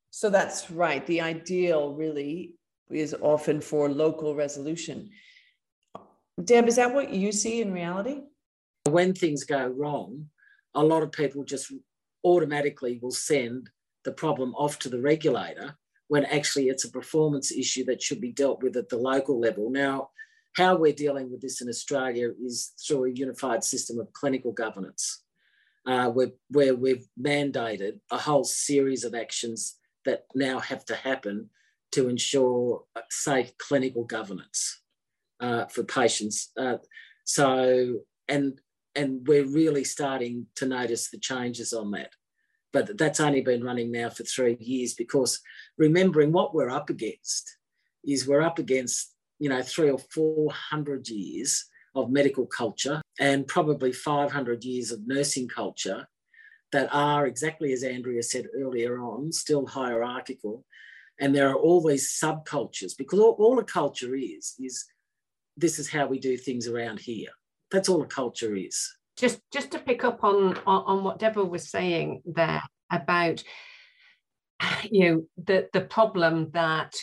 So 0.09 0.31
that's 0.31 0.71
right. 0.71 1.05
The 1.05 1.21
ideal 1.21 1.93
really 1.93 2.55
is 2.89 3.15
often 3.21 3.61
for 3.61 3.87
local 3.87 4.33
resolution. 4.33 5.11
Deb, 6.43 6.67
is 6.67 6.77
that 6.77 6.93
what 6.93 7.11
you 7.11 7.31
see 7.31 7.61
in 7.61 7.71
reality? 7.71 8.21
When 8.89 9.13
things 9.13 9.43
go 9.43 9.67
wrong, 9.67 10.29
a 10.73 10.83
lot 10.83 11.03
of 11.03 11.11
people 11.11 11.43
just 11.43 11.71
automatically 12.27 12.99
will 13.01 13.11
send 13.11 13.69
the 14.03 14.11
problem 14.11 14.53
off 14.55 14.77
to 14.79 14.89
the 14.89 15.01
regulator 15.01 15.77
when 16.09 16.25
actually 16.25 16.69
it's 16.69 16.85
a 16.85 16.91
performance 16.91 17.51
issue 17.51 17.83
that 17.85 18.01
should 18.01 18.21
be 18.21 18.31
dealt 18.31 18.61
with 18.63 18.75
at 18.77 18.89
the 18.89 18.97
local 18.97 19.39
level. 19.39 19.69
Now, 19.69 20.09
how 20.55 20.75
we're 20.75 20.93
dealing 20.93 21.29
with 21.31 21.41
this 21.41 21.61
in 21.61 21.69
Australia 21.69 22.29
is 22.43 22.73
through 22.85 23.05
a 23.05 23.11
unified 23.11 23.63
system 23.63 23.99
of 23.99 24.11
clinical 24.13 24.51
governance, 24.51 25.23
uh, 25.85 26.09
where, 26.09 26.31
where 26.49 26.75
we've 26.75 27.07
mandated 27.19 27.99
a 28.11 28.17
whole 28.17 28.43
series 28.43 29.03
of 29.03 29.13
actions 29.13 29.75
that 30.05 30.25
now 30.33 30.59
have 30.59 30.83
to 30.85 30.95
happen 30.95 31.49
to 31.91 32.09
ensure 32.09 32.83
safe 33.09 33.51
clinical 33.57 34.03
governance 34.03 34.81
uh, 35.39 35.65
for 35.65 35.83
patients. 35.83 36.51
Uh, 36.57 36.77
so, 37.25 37.99
and 38.27 38.59
and 38.97 39.27
we're 39.27 39.45
really 39.45 39.83
starting 39.83 40.47
to 40.55 40.65
notice 40.65 41.09
the 41.09 41.19
changes 41.19 41.71
on 41.71 41.91
that. 41.91 42.09
But 42.73 42.97
that's 42.97 43.19
only 43.19 43.41
been 43.41 43.63
running 43.63 43.91
now 43.91 44.09
for 44.09 44.23
three 44.23 44.57
years 44.59 44.95
because 44.95 45.39
remembering 45.77 46.31
what 46.31 46.53
we're 46.53 46.71
up 46.71 46.89
against 46.89 47.57
is 48.03 48.27
we're 48.27 48.41
up 48.41 48.57
against, 48.59 49.13
you 49.39 49.49
know, 49.49 49.61
three 49.61 49.91
or 49.91 49.99
400 49.99 51.07
years 51.07 51.65
of 51.95 52.09
medical 52.09 52.47
culture 52.47 53.01
and 53.19 53.47
probably 53.47 53.91
500 53.91 54.63
years 54.63 54.91
of 54.91 55.07
nursing 55.07 55.47
culture 55.47 56.07
that 56.71 56.89
are 56.91 57.27
exactly 57.27 57.73
as 57.73 57.83
Andrea 57.83 58.23
said 58.23 58.47
earlier 58.59 58.99
on, 58.99 59.31
still 59.31 59.65
hierarchical. 59.67 60.65
And 61.19 61.35
there 61.35 61.49
are 61.49 61.55
all 61.55 61.85
these 61.85 62.19
subcultures 62.21 62.97
because 62.97 63.19
all, 63.19 63.35
all 63.39 63.59
a 63.59 63.63
culture 63.63 64.15
is, 64.15 64.55
is 64.59 64.85
this 65.55 65.79
is 65.79 65.89
how 65.89 66.07
we 66.07 66.19
do 66.19 66.35
things 66.35 66.67
around 66.67 66.99
here. 66.99 67.29
That's 67.71 67.89
all 67.89 68.05
culture 68.05 68.55
is. 68.55 68.93
Just 69.17 69.39
just 69.51 69.71
to 69.71 69.79
pick 69.79 70.03
up 70.03 70.23
on, 70.23 70.57
on, 70.65 70.83
on 70.85 71.03
what 71.03 71.19
Deborah 71.19 71.45
was 71.45 71.69
saying 71.69 72.21
there 72.25 72.61
about 72.91 73.43
you 74.89 75.09
know 75.09 75.25
the 75.45 75.69
the 75.73 75.81
problem 75.81 76.49
that 76.51 76.95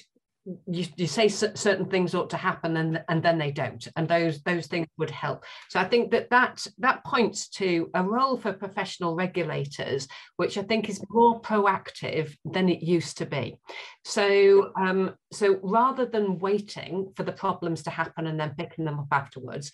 you, 0.67 0.85
you 0.97 1.07
say 1.07 1.27
certain 1.29 1.87
things 1.87 2.15
ought 2.15 2.29
to 2.29 2.37
happen 2.37 2.77
and, 2.77 3.03
and 3.09 3.23
then 3.23 3.39
they 3.39 3.51
don't 3.51 3.89
and 3.97 4.07
those 4.07 4.43
those 4.43 4.67
things 4.67 4.87
would 4.99 5.11
help 5.11 5.43
so 5.71 5.81
i 5.81 5.85
think 5.85 6.11
that 6.11 6.29
that 6.29 6.67
that 6.79 7.03
points 7.05 7.49
to 7.49 7.91
a 7.95 8.03
role 8.03 8.37
for 8.37 8.53
professional 8.53 9.15
regulators 9.15 10.07
which 10.37 10.59
i 10.59 10.63
think 10.63 10.89
is 10.89 11.03
more 11.09 11.41
proactive 11.41 12.37
than 12.45 12.69
it 12.69 12.83
used 12.83 13.17
to 13.17 13.27
be 13.27 13.59
so 14.05 14.71
um, 14.79 15.15
so 15.33 15.59
rather 15.63 16.05
than 16.05 16.39
waiting 16.39 17.11
for 17.17 17.23
the 17.23 17.33
problems 17.33 17.83
to 17.83 17.91
happen 17.91 18.27
and 18.27 18.39
then 18.39 18.55
picking 18.59 18.85
them 18.85 18.99
up 18.99 19.09
afterwards 19.13 19.73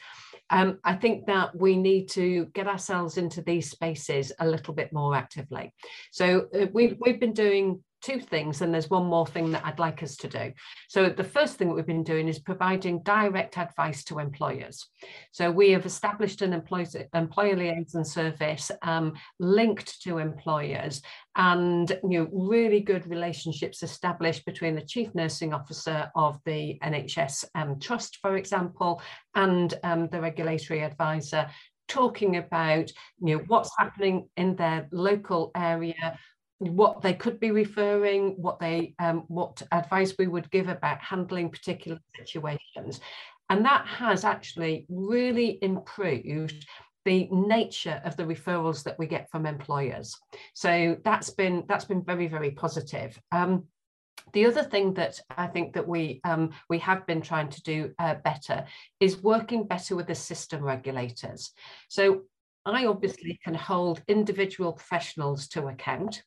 um, 0.51 0.79
i 0.85 0.95
think 0.95 1.27
that 1.27 1.55
we 1.57 1.77
need 1.77 2.09
to 2.09 2.47
get 2.55 2.67
ourselves 2.67 3.17
into 3.17 3.43
these 3.43 3.71
spaces 3.71 4.33
a 4.39 4.47
little 4.47 4.75
bit 4.75 4.93
more 4.93 5.15
actively. 5.15 5.73
So 6.11 6.49
uh, 6.55 6.67
we've, 6.73 6.97
we've 7.01 7.21
been 7.21 7.33
doing 7.33 7.83
two 8.01 8.21
things, 8.21 8.63
and 8.63 8.73
there's 8.73 8.91
one 8.91 9.07
more 9.07 9.27
thing 9.27 9.51
that 9.53 9.65
I'd 9.65 9.79
like 9.79 10.03
us 10.03 10.17
to 10.17 10.29
do. 10.29 10.53
So 10.89 11.09
the 11.09 11.25
first 11.25 11.57
thing 11.57 11.69
that 11.69 11.75
we've 11.75 11.87
been 11.87 12.05
doing 12.05 12.29
is 12.29 12.39
providing 12.39 13.03
direct 13.03 13.59
advice 13.59 14.05
to 14.05 14.19
employers. 14.19 14.87
So 15.33 15.51
we 15.51 15.71
have 15.71 15.87
established 15.87 16.43
an 16.43 16.53
employer, 16.53 16.87
employer 17.15 17.57
liaison 17.57 18.05
service 18.05 18.71
um, 18.83 19.15
linked 19.39 20.03
to 20.03 20.19
employers 20.19 21.03
and 21.37 21.91
you 22.03 22.19
know 22.19 22.29
really 22.33 22.81
good 22.81 23.07
relationships 23.07 23.83
established 23.83 24.45
between 24.45 24.75
the 24.75 24.81
chief 24.83 25.15
nursing 25.15 25.55
officer 25.55 26.11
of 26.17 26.39
the 26.45 26.79
NHS 26.83 27.45
um, 27.55 27.79
trust, 27.79 28.19
for 28.21 28.37
example, 28.37 29.01
and 29.35 29.75
um, 29.85 30.09
the 30.09 30.21
regulatory 30.21 30.83
advisor 30.83 31.49
talking 31.89 32.37
about 32.37 32.91
you 33.21 33.37
know 33.37 33.45
what's 33.49 33.73
happening 33.79 34.29
in 34.37 34.55
their 34.57 34.89
local 34.93 35.51
area 35.57 36.19
what 36.61 37.01
they 37.01 37.15
could 37.15 37.41
be 37.41 37.51
referring, 37.51 38.35
what 38.37 38.61
they 38.61 38.95
um, 38.99 39.25
what 39.29 39.63
advice 39.73 40.15
we 40.19 40.29
would 40.29 40.51
give 40.51 40.69
about 40.69 41.01
handling 41.01 41.49
particular 41.51 41.99
situations. 42.17 43.01
And 43.49 43.65
that 43.65 43.87
has 43.87 44.25
actually 44.25 44.87
really 44.89 45.59
improved 45.63 46.67
the 47.05 47.29
nature 47.31 48.01
of 48.05 48.17
the 48.17 48.25
referrals 48.25 48.85
that 48.85 48.99
we 48.99 49.07
get 49.07 49.31
from 49.31 49.47
employers. 49.47 50.15
So 50.55 50.97
that's 51.05 51.31
been 51.31 51.65
that's 51.67 51.87
been 51.87 52.05
very, 52.05 52.29
very 52.29 52.51
positive. 52.51 53.19
Um, 53.33 53.65
the 54.35 54.47
other 54.47 54.63
thing 54.63 54.95
that 54.95 55.19
I 55.37 55.47
think 55.47 55.73
that 55.73 55.89
we 55.89 56.21
um, 56.25 56.51
we 56.69 56.79
have 56.79 57.07
been 57.07 57.23
trying 57.23 57.49
to 57.49 57.63
do 57.63 57.93
uh, 57.99 58.17
better 58.17 58.67
is 59.01 59.23
working 59.23 59.67
better 59.67 59.97
with 59.97 60.07
the 60.07 60.15
system 60.15 60.63
regulators. 60.63 61.53
So 61.89 62.23
I 62.67 62.87
obviously 62.87 63.41
can 63.43 63.55
hold 63.55 64.03
individual 64.07 64.75
professionals 64.75 65.49
to 65.49 65.69
account, 65.69 66.23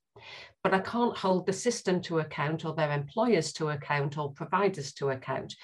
but 0.63 0.73
I 0.73 0.79
can't 0.79 1.17
hold 1.17 1.45
the 1.45 1.53
system 1.53 2.01
to 2.03 2.19
account 2.19 2.65
or 2.65 2.73
their 2.73 2.91
employers 2.91 3.53
to 3.53 3.69
account 3.69 4.17
or 4.17 4.31
providers 4.33 4.93
to 4.93 5.09
account. 5.09 5.55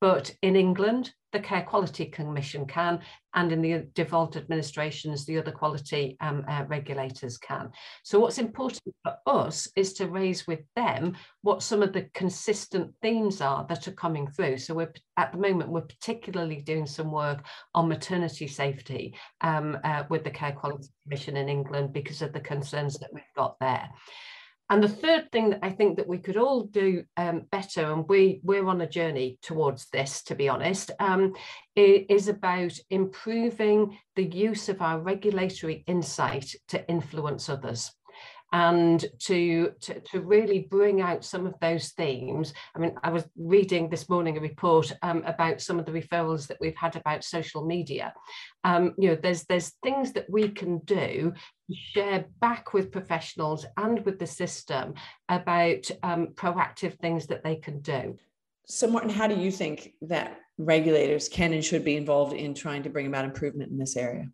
But 0.00 0.34
in 0.42 0.56
England, 0.56 1.12
the 1.36 1.42
Care 1.42 1.62
Quality 1.62 2.06
Commission 2.06 2.64
can, 2.66 2.98
and 3.34 3.52
in 3.52 3.60
the 3.60 3.86
devolved 3.94 4.36
administrations, 4.36 5.26
the 5.26 5.36
other 5.36 5.52
quality 5.52 6.16
um, 6.20 6.42
uh, 6.48 6.64
regulators 6.66 7.36
can. 7.36 7.70
So 8.04 8.18
what's 8.18 8.38
important 8.38 8.94
for 9.04 9.16
us 9.26 9.68
is 9.76 9.92
to 9.94 10.08
raise 10.08 10.46
with 10.46 10.60
them 10.76 11.14
what 11.42 11.62
some 11.62 11.82
of 11.82 11.92
the 11.92 12.08
consistent 12.14 12.94
themes 13.02 13.42
are 13.42 13.66
that 13.68 13.86
are 13.86 13.92
coming 13.92 14.26
through. 14.28 14.56
So 14.56 14.72
we're 14.72 14.94
at 15.18 15.32
the 15.32 15.38
moment, 15.38 15.70
we're 15.70 15.82
particularly 15.82 16.62
doing 16.62 16.86
some 16.86 17.12
work 17.12 17.44
on 17.74 17.88
maternity 17.88 18.46
safety 18.46 19.14
um, 19.42 19.76
uh, 19.84 20.04
with 20.08 20.24
the 20.24 20.30
Care 20.30 20.52
Quality 20.52 20.88
Commission 21.02 21.36
in 21.36 21.50
England 21.50 21.92
because 21.92 22.22
of 22.22 22.32
the 22.32 22.40
concerns 22.40 22.98
that 23.00 23.10
we've 23.12 23.24
got 23.36 23.56
there. 23.60 23.90
And 24.68 24.82
the 24.82 24.88
third 24.88 25.30
thing 25.30 25.50
that 25.50 25.60
I 25.62 25.70
think 25.70 25.96
that 25.96 26.08
we 26.08 26.18
could 26.18 26.36
all 26.36 26.64
do 26.64 27.04
um, 27.16 27.42
better, 27.52 27.92
and 27.92 28.04
we, 28.08 28.40
we're 28.42 28.66
on 28.66 28.80
a 28.80 28.88
journey 28.88 29.38
towards 29.40 29.88
this, 29.90 30.22
to 30.24 30.34
be 30.34 30.48
honest, 30.48 30.90
um, 30.98 31.34
is 31.76 32.26
about 32.26 32.76
improving 32.90 33.96
the 34.16 34.24
use 34.24 34.68
of 34.68 34.82
our 34.82 34.98
regulatory 34.98 35.84
insight 35.86 36.52
to 36.68 36.88
influence 36.88 37.48
others. 37.48 37.92
And 38.52 39.04
to, 39.18 39.72
to, 39.80 40.00
to 40.00 40.20
really 40.20 40.60
bring 40.60 41.00
out 41.00 41.24
some 41.24 41.46
of 41.46 41.54
those 41.60 41.90
themes. 41.90 42.54
I 42.74 42.78
mean, 42.78 42.94
I 43.02 43.10
was 43.10 43.24
reading 43.36 43.88
this 43.88 44.08
morning 44.08 44.36
a 44.36 44.40
report 44.40 44.92
um, 45.02 45.22
about 45.26 45.60
some 45.60 45.78
of 45.78 45.86
the 45.86 45.92
referrals 45.92 46.46
that 46.46 46.58
we've 46.60 46.76
had 46.76 46.96
about 46.96 47.24
social 47.24 47.64
media. 47.64 48.14
Um, 48.64 48.94
you 48.98 49.10
know, 49.10 49.16
there's, 49.16 49.44
there's 49.44 49.72
things 49.82 50.12
that 50.12 50.30
we 50.30 50.48
can 50.48 50.78
do 50.78 51.34
share 51.72 52.26
back 52.40 52.72
with 52.72 52.92
professionals 52.92 53.66
and 53.76 54.04
with 54.04 54.18
the 54.18 54.26
system 54.26 54.94
about 55.28 55.90
um, 56.02 56.28
proactive 56.28 56.98
things 56.98 57.26
that 57.26 57.42
they 57.42 57.56
can 57.56 57.80
do. 57.80 58.16
So, 58.68 58.88
Martin, 58.88 59.10
how 59.10 59.26
do 59.28 59.36
you 59.36 59.50
think 59.50 59.94
that 60.02 60.40
regulators 60.58 61.28
can 61.28 61.52
and 61.52 61.64
should 61.64 61.84
be 61.84 61.96
involved 61.96 62.32
in 62.32 62.54
trying 62.54 62.82
to 62.84 62.90
bring 62.90 63.06
about 63.06 63.24
improvement 63.24 63.70
in 63.70 63.78
this 63.78 63.96
area? 63.96 64.28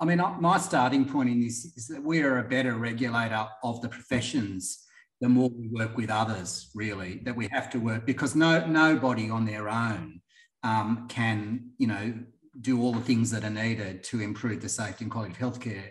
I 0.00 0.04
mean, 0.04 0.22
my 0.40 0.58
starting 0.58 1.04
point 1.04 1.28
in 1.28 1.40
this 1.40 1.64
is 1.76 1.88
that 1.88 2.02
we 2.02 2.22
are 2.22 2.38
a 2.38 2.44
better 2.44 2.74
regulator 2.74 3.46
of 3.62 3.80
the 3.82 3.88
professions 3.88 4.84
the 5.20 5.28
more 5.28 5.48
we 5.48 5.68
work 5.68 5.96
with 5.96 6.10
others, 6.10 6.70
really, 6.74 7.20
that 7.24 7.34
we 7.34 7.48
have 7.50 7.70
to 7.70 7.78
work 7.78 8.04
because 8.04 8.34
no 8.34 8.66
nobody 8.66 9.30
on 9.30 9.46
their 9.46 9.68
own 9.68 10.20
um, 10.62 11.06
can, 11.08 11.70
you 11.78 11.86
know, 11.86 12.14
do 12.60 12.82
all 12.82 12.92
the 12.92 13.00
things 13.00 13.30
that 13.30 13.44
are 13.44 13.50
needed 13.50 14.02
to 14.04 14.20
improve 14.20 14.60
the 14.60 14.68
safety 14.68 15.04
and 15.04 15.10
quality 15.10 15.32
of 15.32 15.38
healthcare. 15.38 15.90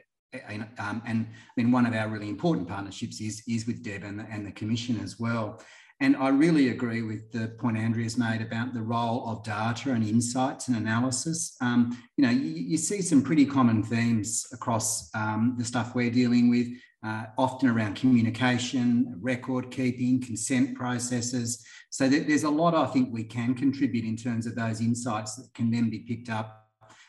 Um, 0.78 1.02
and 1.06 1.28
I 1.30 1.52
mean, 1.58 1.72
one 1.72 1.86
of 1.86 1.94
our 1.94 2.10
really 2.10 2.30
important 2.30 2.68
partnerships 2.68 3.22
is, 3.22 3.44
is 3.48 3.68
with 3.68 3.84
Deb 3.84 4.04
and 4.04 4.20
the, 4.20 4.26
and 4.30 4.46
the 4.46 4.52
Commission 4.52 5.00
as 5.00 5.20
well. 5.20 5.62
And 6.04 6.18
I 6.18 6.28
really 6.28 6.68
agree 6.68 7.02
with 7.02 7.32
the 7.32 7.48
point 7.48 7.78
Andrea's 7.78 8.18
made 8.18 8.42
about 8.42 8.74
the 8.74 8.82
role 8.82 9.26
of 9.26 9.42
data 9.42 9.92
and 9.92 10.06
insights 10.06 10.68
and 10.68 10.76
analysis. 10.76 11.56
Um, 11.62 11.98
you 12.18 12.26
know, 12.26 12.30
you, 12.30 12.52
you, 12.52 12.78
see 12.78 13.02
some 13.02 13.22
pretty 13.22 13.46
common 13.46 13.84
themes 13.84 14.46
across 14.52 15.10
um, 15.16 15.56
the 15.58 15.64
stuff 15.64 15.96
we're 15.96 16.12
dealing 16.12 16.50
with, 16.50 16.68
uh, 17.06 17.28
often 17.38 17.70
around 17.70 17.96
communication, 17.96 19.18
record 19.22 19.72
keeping, 19.72 20.22
consent 20.22 20.76
processes. 20.76 21.66
So 21.90 22.10
there's 22.10 22.44
a 22.44 22.50
lot 22.50 22.76
I 22.76 22.88
think 22.88 23.14
we 23.14 23.24
can 23.24 23.56
contribute 23.56 24.04
in 24.04 24.18
terms 24.18 24.46
of 24.46 24.56
those 24.56 24.82
insights 24.82 25.38
that 25.38 25.54
can 25.54 25.72
then 25.72 25.90
be 25.90 26.00
picked 26.00 26.28
up 26.28 26.68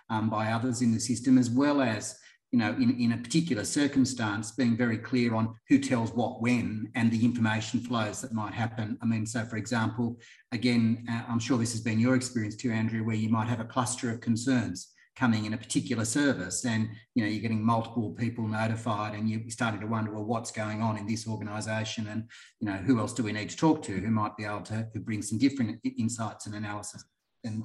um, 0.08 0.30
by 0.30 0.52
others 0.52 0.82
in 0.82 0.94
the 0.94 1.00
system, 1.00 1.36
as 1.36 1.50
well 1.50 1.82
as 1.82 2.16
you 2.54 2.60
know, 2.60 2.70
in, 2.74 2.96
in 3.00 3.10
a 3.10 3.16
particular 3.16 3.64
circumstance, 3.64 4.52
being 4.52 4.76
very 4.76 4.96
clear 4.96 5.34
on 5.34 5.56
who 5.68 5.76
tells 5.76 6.12
what 6.12 6.40
when 6.40 6.88
and 6.94 7.10
the 7.10 7.24
information 7.24 7.80
flows 7.80 8.20
that 8.20 8.32
might 8.32 8.54
happen. 8.54 8.96
I 9.02 9.06
mean, 9.06 9.26
so 9.26 9.44
for 9.44 9.56
example, 9.56 10.20
again, 10.52 11.04
uh, 11.10 11.22
I'm 11.28 11.40
sure 11.40 11.58
this 11.58 11.72
has 11.72 11.80
been 11.80 11.98
your 11.98 12.14
experience 12.14 12.54
too, 12.54 12.70
Andrea, 12.70 13.02
where 13.02 13.16
you 13.16 13.28
might 13.28 13.48
have 13.48 13.58
a 13.58 13.64
cluster 13.64 14.08
of 14.08 14.20
concerns 14.20 14.92
coming 15.16 15.46
in 15.46 15.54
a 15.54 15.58
particular 15.58 16.04
service 16.04 16.64
and 16.64 16.90
you 17.16 17.22
know 17.24 17.28
you're 17.28 17.42
getting 17.42 17.64
multiple 17.64 18.10
people 18.10 18.46
notified 18.48 19.14
and 19.14 19.30
you're 19.30 19.48
starting 19.48 19.80
to 19.80 19.86
wonder 19.86 20.10
well 20.10 20.24
what's 20.24 20.50
going 20.50 20.82
on 20.82 20.96
in 20.96 21.06
this 21.06 21.28
organization 21.28 22.08
and 22.08 22.24
you 22.58 22.66
know 22.66 22.78
who 22.78 22.98
else 22.98 23.12
do 23.12 23.22
we 23.22 23.30
need 23.30 23.48
to 23.48 23.56
talk 23.56 23.80
to 23.80 23.92
who 23.92 24.10
might 24.10 24.36
be 24.36 24.44
able 24.44 24.60
to, 24.60 24.88
to 24.92 24.98
bring 24.98 25.22
some 25.22 25.38
different 25.38 25.78
insights 25.96 26.46
and 26.46 26.56
analysis 26.56 27.04
and 27.44 27.62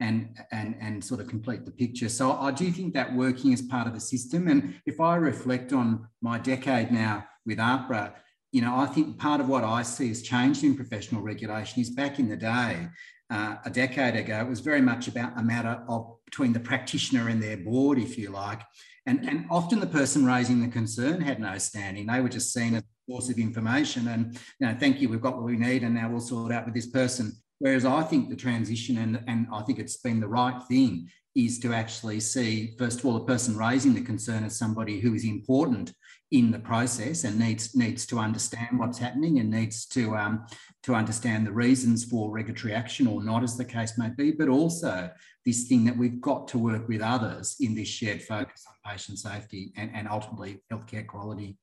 and, 0.00 0.36
and, 0.52 0.76
and 0.80 1.02
sort 1.02 1.20
of 1.20 1.28
complete 1.28 1.64
the 1.64 1.70
picture. 1.70 2.08
So 2.08 2.32
I 2.32 2.50
do 2.50 2.70
think 2.70 2.94
that 2.94 3.14
working 3.14 3.52
as 3.52 3.62
part 3.62 3.86
of 3.86 3.94
the 3.94 4.00
system. 4.00 4.48
And 4.48 4.74
if 4.84 5.00
I 5.00 5.16
reflect 5.16 5.72
on 5.72 6.06
my 6.20 6.38
decade 6.38 6.90
now 6.90 7.24
with 7.46 7.58
AHPRA, 7.58 8.12
you 8.52 8.62
know, 8.62 8.76
I 8.76 8.86
think 8.86 9.18
part 9.18 9.40
of 9.40 9.48
what 9.48 9.64
I 9.64 9.82
see 9.82 10.08
has 10.08 10.22
changed 10.22 10.64
in 10.64 10.76
professional 10.76 11.22
regulation 11.22 11.80
is 11.80 11.90
back 11.90 12.18
in 12.18 12.28
the 12.28 12.36
day, 12.36 12.88
uh, 13.30 13.56
a 13.64 13.70
decade 13.70 14.14
ago, 14.16 14.40
it 14.40 14.48
was 14.48 14.60
very 14.60 14.80
much 14.80 15.08
about 15.08 15.38
a 15.38 15.42
matter 15.42 15.82
of 15.88 16.16
between 16.24 16.52
the 16.52 16.60
practitioner 16.60 17.28
and 17.28 17.42
their 17.42 17.56
board, 17.56 17.98
if 17.98 18.16
you 18.16 18.30
like. 18.30 18.60
And, 19.06 19.28
and 19.28 19.46
often 19.50 19.80
the 19.80 19.86
person 19.86 20.24
raising 20.24 20.60
the 20.60 20.68
concern 20.68 21.20
had 21.20 21.40
no 21.40 21.58
standing. 21.58 22.06
They 22.06 22.20
were 22.20 22.28
just 22.28 22.52
seen 22.52 22.74
as 22.74 22.82
a 22.82 23.12
source 23.12 23.30
of 23.30 23.38
information 23.38 24.08
and, 24.08 24.34
you 24.58 24.66
know, 24.66 24.76
thank 24.78 25.00
you, 25.00 25.08
we've 25.08 25.20
got 25.20 25.36
what 25.36 25.44
we 25.44 25.56
need 25.56 25.82
and 25.82 25.94
now 25.94 26.08
we'll 26.08 26.20
sort 26.20 26.52
out 26.52 26.64
with 26.64 26.74
this 26.74 26.88
person. 26.88 27.32
Whereas 27.58 27.84
I 27.84 28.02
think 28.02 28.28
the 28.28 28.36
transition, 28.36 28.98
and, 28.98 29.22
and 29.26 29.46
I 29.52 29.62
think 29.62 29.78
it's 29.78 29.96
been 29.96 30.20
the 30.20 30.28
right 30.28 30.62
thing, 30.64 31.08
is 31.34 31.58
to 31.60 31.74
actually 31.74 32.20
see, 32.20 32.74
first 32.78 33.00
of 33.00 33.06
all, 33.06 33.14
the 33.14 33.24
person 33.24 33.56
raising 33.56 33.94
the 33.94 34.00
concern 34.00 34.44
as 34.44 34.58
somebody 34.58 35.00
who 35.00 35.14
is 35.14 35.24
important 35.24 35.92
in 36.32 36.50
the 36.50 36.58
process 36.58 37.24
and 37.24 37.38
needs 37.38 37.76
needs 37.76 38.04
to 38.04 38.18
understand 38.18 38.78
what's 38.78 38.98
happening 38.98 39.38
and 39.38 39.48
needs 39.48 39.86
to 39.86 40.16
um, 40.16 40.44
to 40.82 40.94
understand 40.94 41.46
the 41.46 41.52
reasons 41.52 42.04
for 42.04 42.32
regulatory 42.32 42.74
action 42.74 43.06
or 43.06 43.22
not, 43.22 43.42
as 43.42 43.56
the 43.56 43.64
case 43.64 43.96
may 43.96 44.08
be, 44.08 44.32
but 44.32 44.48
also 44.48 45.10
this 45.44 45.68
thing 45.68 45.84
that 45.84 45.96
we've 45.96 46.20
got 46.20 46.48
to 46.48 46.58
work 46.58 46.88
with 46.88 47.00
others 47.00 47.56
in 47.60 47.74
this 47.74 47.88
shared 47.88 48.22
focus 48.22 48.64
on 48.68 48.92
patient 48.92 49.18
safety 49.18 49.72
and, 49.76 49.90
and 49.94 50.08
ultimately 50.08 50.62
healthcare 50.72 51.06
quality. 51.06 51.56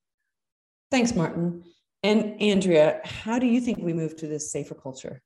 Thanks, 0.92 1.16
Martin. 1.16 1.64
And 2.04 2.40
Andrea, 2.42 3.02
how 3.04 3.40
do 3.40 3.48
you 3.48 3.60
think 3.60 3.80
we 3.80 3.94
move 3.94 4.16
to 4.18 4.28
this 4.28 4.52
safer 4.52 4.76
culture? 4.76 5.22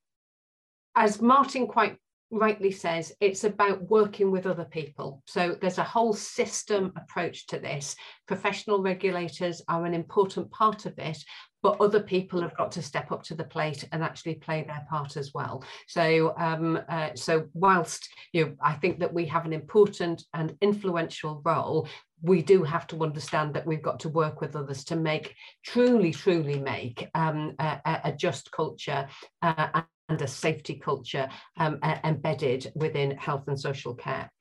As 0.97 1.21
Martin 1.21 1.67
quite 1.67 1.95
rightly 2.31 2.71
says, 2.71 3.13
it's 3.21 3.43
about 3.43 3.83
working 3.83 4.31
with 4.31 4.47
other 4.47 4.65
people. 4.65 5.21
So 5.27 5.55
there's 5.61 5.77
a 5.77 5.83
whole 5.83 6.13
system 6.13 6.91
approach 6.97 7.45
to 7.47 7.59
this. 7.59 7.95
Professional 8.27 8.81
regulators 8.81 9.61
are 9.69 9.85
an 9.85 9.93
important 9.93 10.51
part 10.51 10.87
of 10.87 10.97
it, 10.97 11.23
but 11.67 11.81
other 11.81 11.99
people 11.99 12.39
have 12.39 12.55
got 12.55 12.71
to 12.71 12.81
step 12.81 13.11
up 13.11 13.21
to 13.21 13.35
the 13.35 13.43
plate 13.43 13.83
and 13.91 14.01
actually 14.01 14.35
play 14.35 14.63
their 14.63 14.87
part 14.89 15.17
as 15.17 15.33
well. 15.33 15.61
So, 15.85 16.33
um, 16.37 16.79
uh, 16.87 17.09
so 17.13 17.49
whilst 17.53 18.07
you 18.31 18.45
know, 18.45 18.53
I 18.61 18.75
think 18.75 18.99
that 18.99 19.13
we 19.13 19.25
have 19.25 19.45
an 19.45 19.51
important 19.51 20.23
and 20.33 20.55
influential 20.61 21.41
role, 21.43 21.89
we 22.21 22.41
do 22.41 22.63
have 22.63 22.87
to 22.87 23.03
understand 23.03 23.53
that 23.53 23.67
we've 23.67 23.81
got 23.81 23.99
to 23.99 24.07
work 24.07 24.39
with 24.39 24.55
others 24.55 24.85
to 24.85 24.95
make 24.95 25.35
truly, 25.65 26.13
truly 26.13 26.57
make 26.57 27.09
um, 27.15 27.53
a, 27.59 27.99
a, 28.05 28.13
just 28.13 28.49
culture 28.53 29.05
uh, 29.41 29.81
and 30.07 30.21
a 30.21 30.27
safety 30.27 30.75
culture 30.75 31.27
um, 31.57 31.79
embedded 32.05 32.71
within 32.75 33.11
health 33.17 33.43
and 33.49 33.59
social 33.59 33.93
care. 33.93 34.31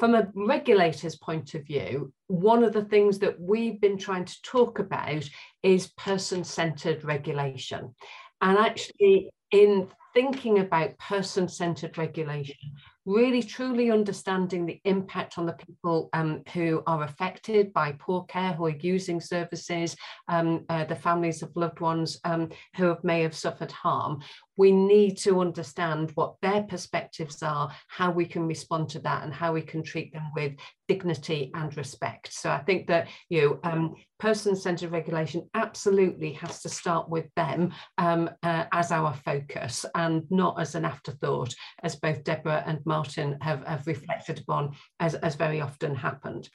From 0.00 0.14
a 0.14 0.28
regulator's 0.34 1.16
point 1.16 1.54
of 1.54 1.66
view, 1.66 2.10
one 2.28 2.64
of 2.64 2.72
the 2.72 2.86
things 2.86 3.18
that 3.18 3.38
we've 3.38 3.78
been 3.82 3.98
trying 3.98 4.24
to 4.24 4.42
talk 4.42 4.78
about 4.78 5.28
is 5.62 5.88
person-centered 5.98 7.04
regulation. 7.04 7.94
And 8.40 8.56
actually, 8.56 9.28
in 9.50 9.88
thinking 10.14 10.60
about 10.60 10.96
person-centered 10.96 11.98
regulation, 11.98 12.56
really 13.04 13.42
truly 13.42 13.90
understanding 13.90 14.64
the 14.64 14.80
impact 14.84 15.36
on 15.36 15.44
the 15.44 15.52
people 15.52 16.08
um, 16.14 16.44
who 16.54 16.82
are 16.86 17.02
affected 17.02 17.72
by 17.72 17.92
poor 17.98 18.24
care, 18.24 18.52
who 18.52 18.66
are 18.66 18.70
using 18.70 19.20
services, 19.20 19.96
um, 20.28 20.64
uh, 20.70 20.84
the 20.84 20.96
families 20.96 21.42
of 21.42 21.54
loved 21.56 21.80
ones 21.80 22.18
um, 22.24 22.48
who 22.76 22.86
have, 22.86 23.04
may 23.04 23.22
have 23.22 23.34
suffered 23.34 23.72
harm. 23.72 24.22
We 24.56 24.72
need 24.72 25.16
to 25.18 25.40
understand 25.40 26.10
what 26.14 26.34
their 26.42 26.62
perspectives 26.62 27.42
are, 27.42 27.70
how 27.88 28.10
we 28.10 28.26
can 28.26 28.46
respond 28.46 28.90
to 28.90 28.98
that, 29.00 29.22
and 29.22 29.32
how 29.32 29.52
we 29.52 29.62
can 29.62 29.82
treat 29.82 30.12
them 30.12 30.30
with 30.34 30.52
dignity 30.88 31.50
and 31.54 31.76
respect. 31.76 32.32
So 32.32 32.50
I 32.50 32.58
think 32.58 32.88
that 32.88 33.08
you 33.28 33.40
know, 33.42 33.60
um, 33.62 33.94
person-centered 34.18 34.90
regulation 34.90 35.48
absolutely 35.54 36.32
has 36.32 36.60
to 36.62 36.68
start 36.68 37.08
with 37.08 37.26
them 37.36 37.72
um, 37.96 38.28
uh, 38.42 38.64
as 38.72 38.90
our 38.92 39.14
focus 39.24 39.86
and 39.94 40.24
not 40.30 40.60
as 40.60 40.74
an 40.74 40.84
afterthought, 40.84 41.54
as 41.82 41.96
both 41.96 42.24
Deborah 42.24 42.62
and 42.66 42.80
Martin 42.84 43.38
have, 43.40 43.64
have 43.66 43.86
reflected 43.86 44.40
upon 44.40 44.74
as, 44.98 45.14
as 45.14 45.36
very 45.36 45.60
often 45.60 45.94
happened. 45.94 46.48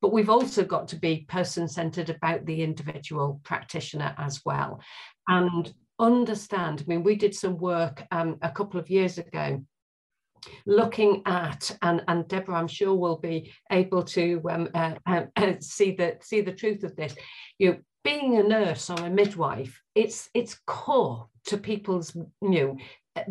But 0.00 0.12
we've 0.12 0.30
also 0.30 0.64
got 0.64 0.88
to 0.88 0.96
be 0.96 1.26
person-centered 1.28 2.10
about 2.10 2.46
the 2.46 2.62
individual 2.62 3.40
practitioner 3.44 4.14
as 4.18 4.40
well. 4.44 4.80
And 5.28 5.72
understand, 5.98 6.82
I 6.82 6.84
mean, 6.88 7.02
we 7.02 7.16
did 7.16 7.34
some 7.34 7.58
work 7.58 8.04
um, 8.10 8.38
a 8.42 8.50
couple 8.50 8.80
of 8.80 8.90
years 8.90 9.18
ago 9.18 9.64
looking 10.66 11.22
at 11.24 11.74
and 11.80 12.04
and 12.06 12.28
Deborah 12.28 12.56
I'm 12.56 12.68
sure 12.68 12.94
will 12.94 13.16
be 13.16 13.50
able 13.72 14.02
to 14.02 14.42
um, 14.50 14.68
uh, 14.74 14.94
uh, 15.06 15.22
uh, 15.36 15.54
see 15.60 15.92
the 15.92 16.18
see 16.20 16.42
the 16.42 16.52
truth 16.52 16.84
of 16.84 16.94
this. 16.96 17.14
You 17.58 17.70
know, 17.70 17.78
being 18.02 18.36
a 18.36 18.42
nurse 18.42 18.90
or 18.90 18.96
a 18.96 19.10
midwife 19.10 19.80
it's 19.94 20.28
it's 20.34 20.58
core 20.66 21.28
to 21.46 21.56
people's 21.56 22.14
you 22.14 22.26
know 22.42 22.76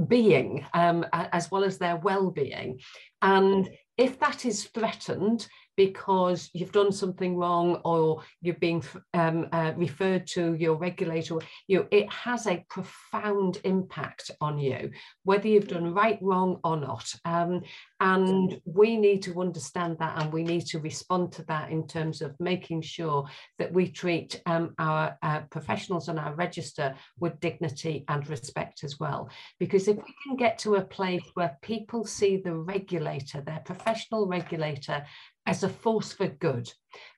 being 0.08 0.66
um, 0.74 1.06
as 1.12 1.52
well 1.52 1.64
as 1.64 1.78
their 1.78 1.98
well-being. 1.98 2.80
And 3.22 3.70
if 3.98 4.20
that 4.20 4.46
is 4.46 4.66
threatened 4.66 5.48
because 5.76 6.50
you've 6.54 6.72
done 6.72 6.92
something 6.92 7.36
wrong 7.36 7.82
or 7.84 8.22
you're 8.42 8.56
being 8.56 8.84
um, 9.14 9.48
uh, 9.52 9.74
referred 9.76 10.28
to 10.28 10.54
your 10.54 10.76
regulator, 10.76 11.40
you 11.68 11.80
know, 11.80 11.88
it 11.92 12.12
has 12.12 12.48
a 12.48 12.66
profound 12.70 13.60
impact 13.64 14.32
on 14.42 14.60
you, 14.60 14.92
whether 15.24 15.48
you've 15.48 15.68
done 15.68 15.94
right, 15.94 16.20
wrong 16.22 16.60
or 16.64 16.78
not. 16.78 17.14
Um, 17.26 17.62
and 18.00 18.60
we 18.66 18.98
need 18.98 19.24
to 19.24 19.40
understand 19.40 19.98
that 20.00 20.22
and 20.22 20.34
we 20.34 20.44
need 20.44 20.66
to 20.68 20.80
respond 20.80 21.32
to 21.34 21.44
that 21.44 21.72
in 21.72 21.88
terms 21.88 22.22
of 22.22 22.36
making 22.40 22.82
sure 22.82 23.26
that 23.60 23.72
we 23.72 23.88
treat 23.88 24.42
um, 24.46 24.74
our 24.78 25.18
uh, 25.22 25.42
professionals 25.50 26.10
on 26.10 26.20
our 26.20 26.34
register 26.36 26.96
with 27.20 27.40
dignity 27.40 28.04
and 28.08 28.28
respect 28.30 28.84
as 28.84 29.00
well. 29.00 29.30
Because 29.60 29.88
if 29.88 29.98
we 29.98 30.14
can 30.26 30.36
get 30.36 30.58
to 30.60 30.76
a 30.76 30.82
place 30.82 31.24
where 31.34 31.58
people 31.62 32.06
see 32.06 32.38
the 32.38 32.54
regulator, 32.54 33.42
their 33.42 33.62
professional 33.64 34.28
regulator, 34.28 35.06
as 35.46 35.64
a 35.64 35.70
force 35.70 36.14
for 36.14 36.28
good 36.28 36.72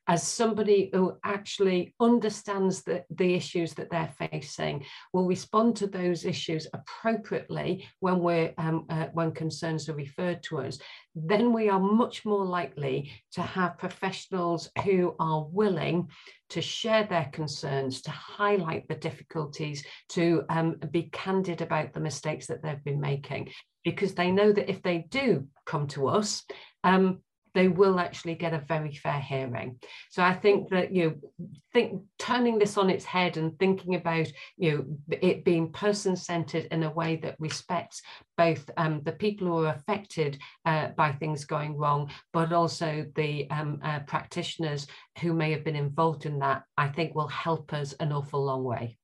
as 0.07 0.21
somebody 0.21 0.89
who 0.93 1.17
actually 1.23 1.95
understands 1.99 2.83
the, 2.83 3.03
the 3.09 3.33
issues 3.33 3.73
that 3.73 3.89
they're 3.89 4.13
facing, 4.31 4.85
will 5.13 5.25
respond 5.25 5.75
to 5.75 5.87
those 5.87 6.25
issues 6.25 6.67
appropriately 6.73 7.87
when 7.99 8.19
we're 8.19 8.53
um, 8.57 8.85
uh, 8.89 9.07
when 9.13 9.31
concerns 9.31 9.89
are 9.89 9.95
referred 9.95 10.43
to 10.43 10.59
us, 10.59 10.77
then 11.15 11.51
we 11.51 11.69
are 11.69 11.79
much 11.79 12.23
more 12.23 12.45
likely 12.45 13.11
to 13.31 13.41
have 13.41 13.79
professionals 13.79 14.69
who 14.83 15.15
are 15.19 15.45
willing 15.45 16.07
to 16.49 16.61
share 16.61 17.05
their 17.05 17.29
concerns, 17.33 18.03
to 18.03 18.11
highlight 18.11 18.87
the 18.87 18.95
difficulties, 18.95 19.83
to 20.09 20.43
um, 20.49 20.75
be 20.91 21.09
candid 21.11 21.61
about 21.61 21.93
the 21.93 21.99
mistakes 21.99 22.45
that 22.45 22.61
they've 22.61 22.83
been 22.83 23.01
making, 23.01 23.49
because 23.83 24.13
they 24.13 24.29
know 24.29 24.51
that 24.51 24.69
if 24.69 24.83
they 24.83 25.07
do 25.09 25.47
come 25.65 25.87
to 25.87 26.07
us, 26.07 26.43
um, 26.83 27.21
they 27.55 27.69
will 27.69 27.99
actually 27.99 28.35
get 28.35 28.53
a 28.53 28.59
very 28.67 28.93
fair 28.93 29.19
hearing. 29.19 29.79
So 30.11 30.21
I 30.21 30.33
think 30.35 30.69
that 30.69 30.93
you 30.93 31.09
know, 31.09 31.47
think 31.73 32.03
turning 32.19 32.59
this 32.59 32.77
on 32.77 32.89
its 32.89 33.05
head 33.05 33.37
and 33.37 33.57
thinking 33.57 33.95
about 33.95 34.27
you 34.57 34.71
know 35.09 35.17
it 35.21 35.43
being 35.43 35.71
person 35.71 36.15
centered 36.15 36.65
in 36.65 36.83
a 36.83 36.91
way 36.91 37.15
that 37.23 37.39
respects 37.39 38.03
both 38.37 38.69
um, 38.77 39.01
the 39.03 39.13
people 39.13 39.47
who 39.47 39.65
are 39.65 39.73
affected 39.73 40.37
uh, 40.65 40.89
by 40.89 41.13
things 41.13 41.45
going 41.45 41.77
wrong, 41.77 42.11
but 42.33 42.51
also 42.51 43.05
the 43.15 43.49
um, 43.49 43.79
uh, 43.83 43.99
practitioners 44.01 44.85
who 45.21 45.33
may 45.33 45.51
have 45.51 45.63
been 45.63 45.75
involved 45.75 46.25
in 46.25 46.39
that, 46.39 46.63
I 46.77 46.89
think 46.89 47.15
will 47.15 47.29
help 47.29 47.73
us 47.73 47.93
an 47.93 48.11
awful 48.11 48.43
long 48.43 48.63
way. 48.63 48.97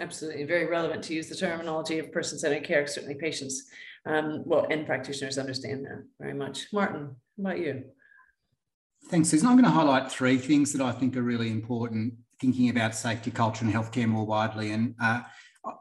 Absolutely, 0.00 0.44
very 0.44 0.64
relevant 0.64 1.04
to 1.04 1.14
use 1.14 1.28
the 1.28 1.36
terminology 1.36 1.98
of 1.98 2.10
person-centered 2.10 2.64
care. 2.64 2.86
Certainly, 2.86 3.16
patients, 3.16 3.64
um, 4.06 4.42
well, 4.46 4.66
and 4.70 4.86
practitioners 4.86 5.36
understand 5.36 5.84
that 5.84 6.04
very 6.18 6.32
much. 6.32 6.68
Martin, 6.72 7.14
how 7.36 7.50
about 7.50 7.58
you? 7.58 7.84
Thanks, 9.10 9.28
Susan. 9.28 9.46
I'm 9.46 9.56
going 9.56 9.64
to 9.64 9.70
highlight 9.70 10.10
three 10.10 10.38
things 10.38 10.72
that 10.72 10.80
I 10.80 10.92
think 10.92 11.16
are 11.16 11.22
really 11.22 11.50
important 11.50 12.14
thinking 12.40 12.70
about 12.70 12.94
safety 12.94 13.30
culture 13.30 13.62
and 13.64 13.74
healthcare 13.74 14.06
more 14.06 14.24
widely. 14.24 14.72
And 14.72 14.94
uh, 15.02 15.20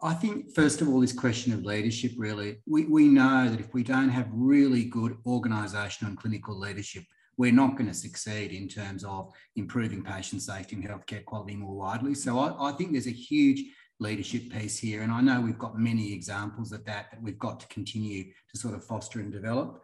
I 0.03 0.13
think, 0.13 0.53
first 0.53 0.81
of 0.81 0.89
all, 0.89 0.99
this 0.99 1.13
question 1.13 1.53
of 1.53 1.63
leadership 1.63 2.11
really, 2.17 2.57
we, 2.67 2.85
we 2.85 3.07
know 3.07 3.47
that 3.49 3.61
if 3.61 3.73
we 3.73 3.83
don't 3.83 4.09
have 4.09 4.27
really 4.33 4.83
good 4.83 5.15
organisational 5.25 6.07
and 6.07 6.17
clinical 6.17 6.59
leadership, 6.59 7.05
we're 7.37 7.53
not 7.53 7.77
going 7.77 7.87
to 7.87 7.93
succeed 7.93 8.51
in 8.51 8.67
terms 8.67 9.05
of 9.05 9.31
improving 9.55 10.03
patient 10.03 10.41
safety 10.41 10.75
and 10.75 10.85
healthcare 10.85 11.23
quality 11.23 11.55
more 11.55 11.75
widely. 11.75 12.13
So 12.13 12.37
I, 12.37 12.69
I 12.69 12.71
think 12.73 12.91
there's 12.91 13.07
a 13.07 13.11
huge 13.11 13.63
leadership 13.99 14.49
piece 14.49 14.77
here. 14.77 15.01
And 15.01 15.11
I 15.11 15.21
know 15.21 15.41
we've 15.41 15.57
got 15.57 15.77
many 15.77 16.13
examples 16.13 16.71
of 16.71 16.85
that 16.85 17.11
that 17.11 17.21
we've 17.21 17.39
got 17.39 17.59
to 17.59 17.67
continue 17.67 18.23
to 18.23 18.59
sort 18.59 18.73
of 18.73 18.83
foster 18.83 19.19
and 19.19 19.31
develop. 19.31 19.81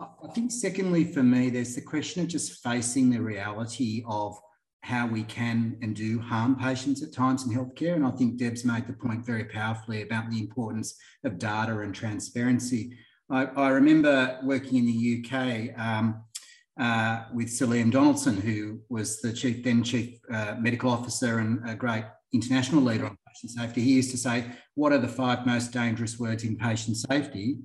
I 0.00 0.28
think, 0.32 0.52
secondly, 0.52 1.12
for 1.12 1.24
me, 1.24 1.50
there's 1.50 1.74
the 1.74 1.80
question 1.80 2.22
of 2.22 2.28
just 2.28 2.62
facing 2.62 3.10
the 3.10 3.20
reality 3.20 4.04
of 4.06 4.38
how 4.82 5.08
we 5.08 5.24
can 5.24 5.76
and 5.82 5.94
do 5.94 6.20
harm 6.20 6.54
patients 6.54 7.02
at 7.02 7.12
times 7.12 7.44
in 7.44 7.52
healthcare. 7.52 7.96
And 7.96 8.06
I 8.06 8.12
think 8.12 8.38
Deb's 8.38 8.64
made 8.64 8.86
the 8.86 8.92
point 8.92 9.26
very 9.26 9.44
powerfully 9.44 10.02
about 10.02 10.30
the 10.30 10.38
importance 10.38 10.96
of 11.24 11.38
data 11.38 11.80
and 11.80 11.92
transparency. 11.92 12.96
I, 13.28 13.46
I 13.46 13.68
remember 13.70 14.38
working 14.44 14.78
in 14.78 14.86
the 14.86 15.24
UK 15.24 15.78
um, 15.78 16.22
uh, 16.78 17.24
with 17.34 17.50
Sir 17.50 17.66
Donaldson, 17.66 18.36
who 18.40 18.80
was 18.88 19.20
the 19.20 19.32
chief 19.32 19.64
then 19.64 19.82
chief 19.82 20.20
uh, 20.32 20.54
medical 20.60 20.90
officer 20.90 21.40
and 21.40 21.68
a 21.68 21.74
great 21.74 22.04
international 22.32 22.82
leader 22.82 23.06
on 23.06 23.18
patient 23.38 23.58
safety, 23.58 23.82
he 23.82 23.92
used 23.92 24.10
to 24.10 24.16
say, 24.16 24.44
What 24.74 24.92
are 24.92 24.98
the 24.98 25.08
five 25.08 25.46
most 25.46 25.72
dangerous 25.72 26.18
words 26.18 26.44
in 26.44 26.56
patient 26.56 26.96
safety? 26.96 27.58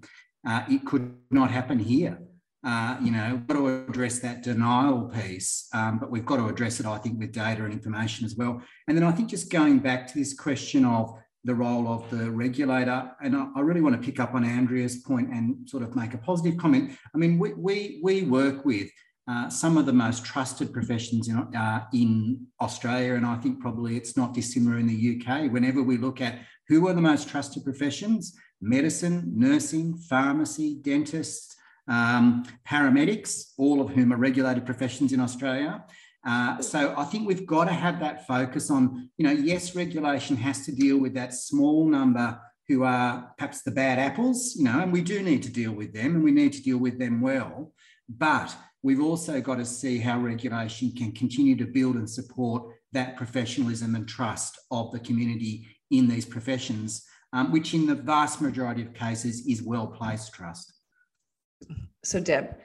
Uh, 0.47 0.63
it 0.69 0.85
could 0.85 1.15
not 1.31 1.49
happen 1.49 1.79
here. 1.79 2.19
Uh, 2.65 2.97
you 3.01 3.11
know, 3.11 3.35
we've 3.35 3.47
got 3.47 3.55
to 3.55 3.85
address 3.89 4.19
that 4.19 4.43
denial 4.43 5.09
piece, 5.09 5.67
um, 5.73 5.99
but 5.99 6.09
we've 6.09 6.25
got 6.25 6.37
to 6.37 6.47
address 6.47 6.79
it, 6.79 6.85
I 6.85 6.97
think, 6.97 7.19
with 7.19 7.33
data 7.33 7.63
and 7.63 7.73
information 7.73 8.25
as 8.25 8.35
well. 8.35 8.61
And 8.87 8.95
then 8.95 9.03
I 9.03 9.11
think 9.11 9.29
just 9.29 9.51
going 9.51 9.79
back 9.79 10.07
to 10.07 10.17
this 10.17 10.33
question 10.33 10.85
of 10.85 11.13
the 11.43 11.55
role 11.55 11.89
of 11.89 12.09
the 12.09 12.31
regulator, 12.31 13.11
and 13.21 13.35
I, 13.35 13.47
I 13.55 13.59
really 13.61 13.81
want 13.81 13.99
to 13.99 14.05
pick 14.05 14.19
up 14.19 14.33
on 14.33 14.45
Andrea's 14.45 14.97
point 14.97 15.29
and 15.29 15.67
sort 15.67 15.83
of 15.83 15.95
make 15.95 16.13
a 16.13 16.17
positive 16.17 16.57
comment. 16.57 16.97
I 17.13 17.17
mean, 17.17 17.37
we, 17.37 17.53
we, 17.53 17.99
we 18.01 18.23
work 18.23 18.63
with 18.63 18.89
uh, 19.27 19.49
some 19.49 19.77
of 19.77 19.85
the 19.85 19.93
most 19.93 20.25
trusted 20.25 20.73
professions 20.73 21.29
in, 21.29 21.37
uh, 21.37 21.85
in 21.93 22.45
Australia, 22.59 23.15
and 23.15 23.25
I 23.25 23.37
think 23.37 23.61
probably 23.61 23.95
it's 23.95 24.17
not 24.17 24.33
dissimilar 24.33 24.77
in 24.77 24.87
the 24.87 25.21
UK. 25.21 25.51
Whenever 25.51 25.81
we 25.81 25.97
look 25.97 26.19
at 26.19 26.39
who 26.67 26.87
are 26.87 26.93
the 26.93 27.01
most 27.01 27.29
trusted 27.29 27.63
professions, 27.63 28.37
medicine, 28.61 29.31
nursing, 29.33 29.97
pharmacy, 29.97 30.79
dentists, 30.81 31.55
um, 31.87 32.45
paramedics, 32.67 33.53
all 33.57 33.81
of 33.81 33.89
whom 33.89 34.13
are 34.13 34.17
regulated 34.17 34.65
professions 34.65 35.13
in 35.13 35.19
Australia. 35.19 35.83
Uh, 36.25 36.61
so 36.61 36.93
I 36.97 37.03
think 37.03 37.27
we've 37.27 37.45
got 37.45 37.65
to 37.65 37.73
have 37.73 37.99
that 37.99 38.25
focus 38.25 38.71
on, 38.71 39.09
you 39.17 39.25
know, 39.25 39.31
yes, 39.31 39.75
regulation 39.75 40.37
has 40.37 40.65
to 40.65 40.71
deal 40.71 40.97
with 40.97 41.13
that 41.15 41.33
small 41.33 41.85
number 41.85 42.39
who 42.69 42.83
are 42.83 43.33
perhaps 43.37 43.61
the 43.61 43.71
bad 43.71 43.99
apples, 43.99 44.55
you 44.57 44.63
know, 44.63 44.79
and 44.79 44.93
we 44.93 45.01
do 45.01 45.21
need 45.21 45.43
to 45.43 45.51
deal 45.51 45.73
with 45.73 45.93
them 45.93 46.15
and 46.15 46.23
we 46.23 46.31
need 46.31 46.53
to 46.53 46.63
deal 46.63 46.77
with 46.77 46.97
them 46.97 47.19
well. 47.19 47.73
But 48.07 48.55
we've 48.83 49.01
also 49.01 49.41
got 49.41 49.55
to 49.55 49.65
see 49.65 49.97
how 49.97 50.19
regulation 50.19 50.91
can 50.91 51.11
continue 51.13 51.55
to 51.55 51.65
build 51.65 51.95
and 51.95 52.09
support 52.09 52.63
that 52.91 53.15
professionalism 53.15 53.95
and 53.95 54.07
trust 54.07 54.59
of 54.69 54.91
the 54.91 54.99
community 54.99 55.65
in 55.89 56.07
these 56.07 56.25
professions, 56.25 57.05
um, 57.31 57.51
which 57.51 57.73
in 57.73 57.87
the 57.87 57.95
vast 57.95 58.41
majority 58.41 58.83
of 58.83 58.93
cases 58.93 59.47
is 59.47 59.63
well 59.63 59.87
placed 59.87 60.33
trust. 60.33 60.73
So, 62.03 62.19
Deb, 62.19 62.55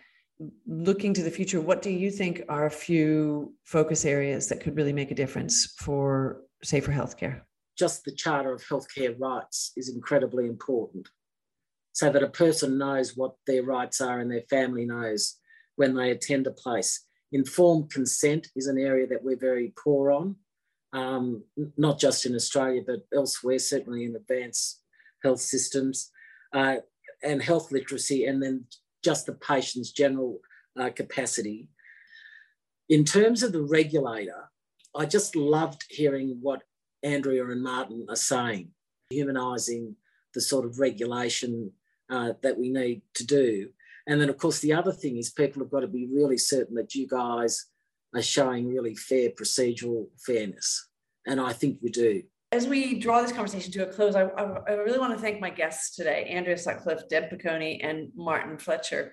looking 0.67 1.15
to 1.15 1.23
the 1.23 1.31
future, 1.31 1.61
what 1.61 1.83
do 1.83 1.91
you 1.91 2.11
think 2.11 2.43
are 2.49 2.67
a 2.67 2.71
few 2.71 3.55
focus 3.65 4.05
areas 4.05 4.49
that 4.49 4.61
could 4.61 4.77
really 4.77 4.93
make 4.93 5.11
a 5.11 5.15
difference 5.15 5.75
for 5.79 6.43
safer 6.63 6.93
healthcare? 6.93 7.43
Just 7.79 8.05
the 8.05 8.13
Charter 8.13 8.53
of 8.53 8.63
Healthcare 8.65 9.19
Rights 9.19 9.73
is 9.77 9.89
incredibly 9.89 10.47
important 10.47 11.09
so 11.93 12.11
that 12.11 12.25
a 12.25 12.29
person 12.29 12.77
knows 12.77 13.17
what 13.17 13.35
their 13.47 13.63
rights 13.63 14.01
are 14.01 14.19
and 14.19 14.31
their 14.31 14.43
family 14.51 14.85
knows 14.85 15.37
when 15.79 15.95
they 15.95 16.11
attend 16.11 16.47
a 16.47 16.51
place. 16.51 17.05
Informed 17.31 17.91
consent 17.91 18.49
is 18.57 18.67
an 18.67 18.79
area 18.79 19.07
that 19.07 19.23
we're 19.23 19.37
very 19.37 19.73
poor 19.83 20.11
on, 20.11 20.35
um, 20.93 21.45
not 21.77 22.01
just 22.01 22.27
in 22.27 22.35
Australia, 22.35 22.83
but 22.85 23.07
elsewhere, 23.15 23.61
certainly 23.61 24.05
in 24.05 24.17
advanced 24.17 24.83
health 25.23 25.41
systems, 25.41 26.11
uh, 26.53 26.77
and 27.23 27.41
health 27.41 27.71
literacy, 27.71 28.25
and 28.25 28.43
then 28.43 28.65
just 29.05 29.27
the 29.27 29.35
patient's 29.35 29.93
general 29.93 30.41
uh, 30.81 30.91
capacity. 30.91 31.69
In 32.89 33.05
terms 33.05 33.45
of 33.45 33.53
the 33.53 33.63
regulator, 33.63 34.51
I 34.97 35.07
just 35.07 35.37
loved 35.37 35.85
hearing 35.89 36.39
what 36.43 36.63
Andrea 37.05 37.47
and 37.51 37.63
Martin 37.63 38.07
are 38.09 38.17
saying, 38.17 38.71
humanising 39.11 39.95
the 40.35 40.41
sort 40.41 40.65
of 40.65 40.81
regulation 40.81 41.71
uh, 42.11 42.33
that 42.43 42.59
we 42.59 42.69
need 42.69 43.03
to 43.15 43.25
do. 43.25 43.69
And 44.09 44.21
then, 44.21 44.31
of 44.31 44.39
course, 44.39 44.59
the 44.61 44.73
other 44.73 44.91
thing 44.91 45.19
is 45.19 45.31
people 45.31 45.63
have 45.63 45.71
got 45.71 45.81
to 45.81 45.87
be 45.87 46.09
really 46.11 46.39
certain 46.39 46.75
that 46.77 46.95
you 46.95 47.07
guys 47.07 47.67
are 48.17 48.23
showing 48.23 48.67
really 48.67 48.95
fair 48.95 49.29
procedural 49.31 50.07
fairness. 50.27 50.89
And 51.27 51.39
I 51.41 51.53
think 51.53 51.79
we 51.83 51.91
do. 51.91 52.23
As 52.51 52.67
we 52.67 52.99
draw 52.99 53.21
this 53.21 53.33
conversation 53.33 53.71
to 53.73 53.87
a 53.87 53.93
close, 53.93 54.15
I, 54.15 54.23
I, 54.23 54.45
I 54.67 54.73
really 54.73 54.99
want 54.99 55.13
to 55.13 55.21
thank 55.21 55.39
my 55.41 55.51
guests 55.51 55.95
today, 55.95 56.25
Andrea 56.25 56.57
Sutcliffe, 56.57 57.07
Deb 57.11 57.31
Picone, 57.31 57.81
and 57.83 58.09
Martin 58.17 58.57
Fletcher. 58.57 59.13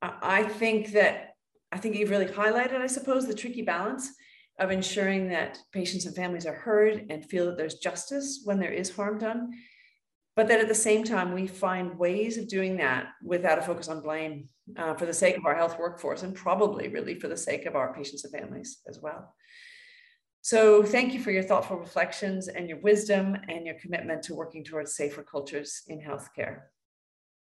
I 0.00 0.44
think 0.44 0.92
that 0.92 1.34
I 1.70 1.76
think 1.76 1.94
you've 1.94 2.10
really 2.10 2.26
highlighted, 2.26 2.80
I 2.80 2.86
suppose, 2.86 3.26
the 3.26 3.34
tricky 3.34 3.60
balance 3.60 4.10
of 4.58 4.70
ensuring 4.70 5.28
that 5.28 5.58
patients 5.72 6.06
and 6.06 6.16
families 6.16 6.46
are 6.46 6.54
heard 6.54 7.06
and 7.10 7.24
feel 7.24 7.46
that 7.46 7.58
there's 7.58 7.74
justice 7.74 8.40
when 8.44 8.58
there 8.58 8.72
is 8.72 8.94
harm 8.94 9.18
done, 9.18 9.50
but 10.40 10.48
that 10.48 10.58
at 10.58 10.68
the 10.68 10.74
same 10.74 11.04
time 11.04 11.34
we 11.34 11.46
find 11.46 11.98
ways 11.98 12.38
of 12.38 12.48
doing 12.48 12.78
that 12.78 13.08
without 13.22 13.58
a 13.58 13.60
focus 13.60 13.88
on 13.88 14.00
blame 14.00 14.48
uh, 14.78 14.94
for 14.94 15.04
the 15.04 15.12
sake 15.12 15.36
of 15.36 15.44
our 15.44 15.54
health 15.54 15.78
workforce 15.78 16.22
and 16.22 16.34
probably 16.34 16.88
really 16.88 17.14
for 17.14 17.28
the 17.28 17.36
sake 17.36 17.66
of 17.66 17.76
our 17.76 17.92
patients 17.92 18.24
and 18.24 18.32
families 18.32 18.78
as 18.88 18.98
well. 19.02 19.34
So 20.40 20.82
thank 20.82 21.12
you 21.12 21.20
for 21.20 21.30
your 21.30 21.42
thoughtful 21.42 21.76
reflections 21.76 22.48
and 22.48 22.70
your 22.70 22.80
wisdom 22.80 23.36
and 23.50 23.66
your 23.66 23.74
commitment 23.74 24.22
to 24.22 24.34
working 24.34 24.64
towards 24.64 24.94
safer 24.94 25.22
cultures 25.22 25.82
in 25.88 26.00
healthcare. 26.00 26.60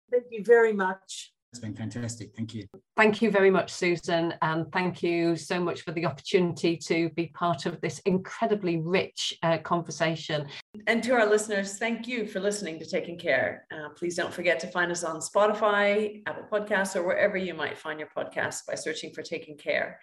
Thank 0.09 0.25
you 0.31 0.43
very 0.43 0.73
much 0.73 1.33
it's 1.51 1.59
been 1.59 1.75
fantastic. 1.75 2.33
Thank 2.33 2.53
you. 2.53 2.65
Thank 2.95 3.21
you 3.21 3.29
very 3.29 3.51
much, 3.51 3.71
Susan. 3.71 4.33
And 4.41 4.71
thank 4.71 5.03
you 5.03 5.35
so 5.35 5.59
much 5.59 5.81
for 5.81 5.91
the 5.91 6.05
opportunity 6.05 6.77
to 6.77 7.09
be 7.09 7.27
part 7.27 7.65
of 7.65 7.81
this 7.81 7.99
incredibly 8.05 8.77
rich 8.77 9.37
uh, 9.43 9.57
conversation. 9.57 10.47
And 10.87 11.03
to 11.03 11.11
our 11.11 11.25
listeners, 11.25 11.77
thank 11.77 12.07
you 12.07 12.25
for 12.25 12.39
listening 12.39 12.79
to 12.79 12.85
Taking 12.85 13.17
Care. 13.17 13.65
Uh, 13.69 13.89
please 13.89 14.15
don't 14.15 14.33
forget 14.33 14.61
to 14.61 14.67
find 14.67 14.93
us 14.93 15.03
on 15.03 15.19
Spotify, 15.19 16.21
Apple 16.25 16.45
Podcasts, 16.49 16.95
or 16.95 17.03
wherever 17.03 17.35
you 17.35 17.53
might 17.53 17.77
find 17.77 17.99
your 17.99 18.09
podcasts 18.15 18.65
by 18.65 18.75
searching 18.75 19.11
for 19.11 19.21
Taking 19.21 19.57
Care. 19.57 19.99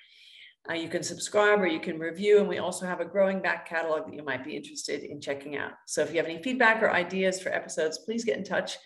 Uh, 0.68 0.74
you 0.74 0.88
can 0.88 1.02
subscribe 1.02 1.61
or 1.61 1.66
you 1.66 1.80
can 1.80 1.98
review, 1.98 2.40
and 2.40 2.48
we 2.48 2.58
also 2.58 2.84
have 2.84 3.00
a 3.00 3.06
growing 3.06 3.40
back 3.40 3.66
catalog 3.66 4.04
that 4.04 4.14
you 4.14 4.22
might 4.22 4.44
be 4.44 4.54
interested 4.54 5.02
in 5.02 5.18
checking 5.18 5.56
out. 5.56 5.72
So 5.87 6.02
if 6.02 6.11
you 6.11 6.18
have 6.18 6.26
any 6.26 6.42
feedback 6.42 6.82
or 6.82 6.90
ideas 6.90 7.40
for 7.40 7.48
episodes, 7.48 8.00
please 8.00 8.22
get 8.22 8.37
in 8.37 8.44
touch 8.44 8.76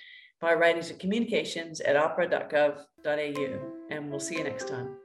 by 0.42 0.52
writing 0.54 0.82
to 0.82 0.94
communications 0.94 1.80
at 1.80 1.94
ahpra.gov.au. 1.94 3.72
And 3.90 4.10
we'll 4.10 4.20
see 4.20 4.36
you 4.36 4.44
next 4.44 4.68
time. 4.68 4.96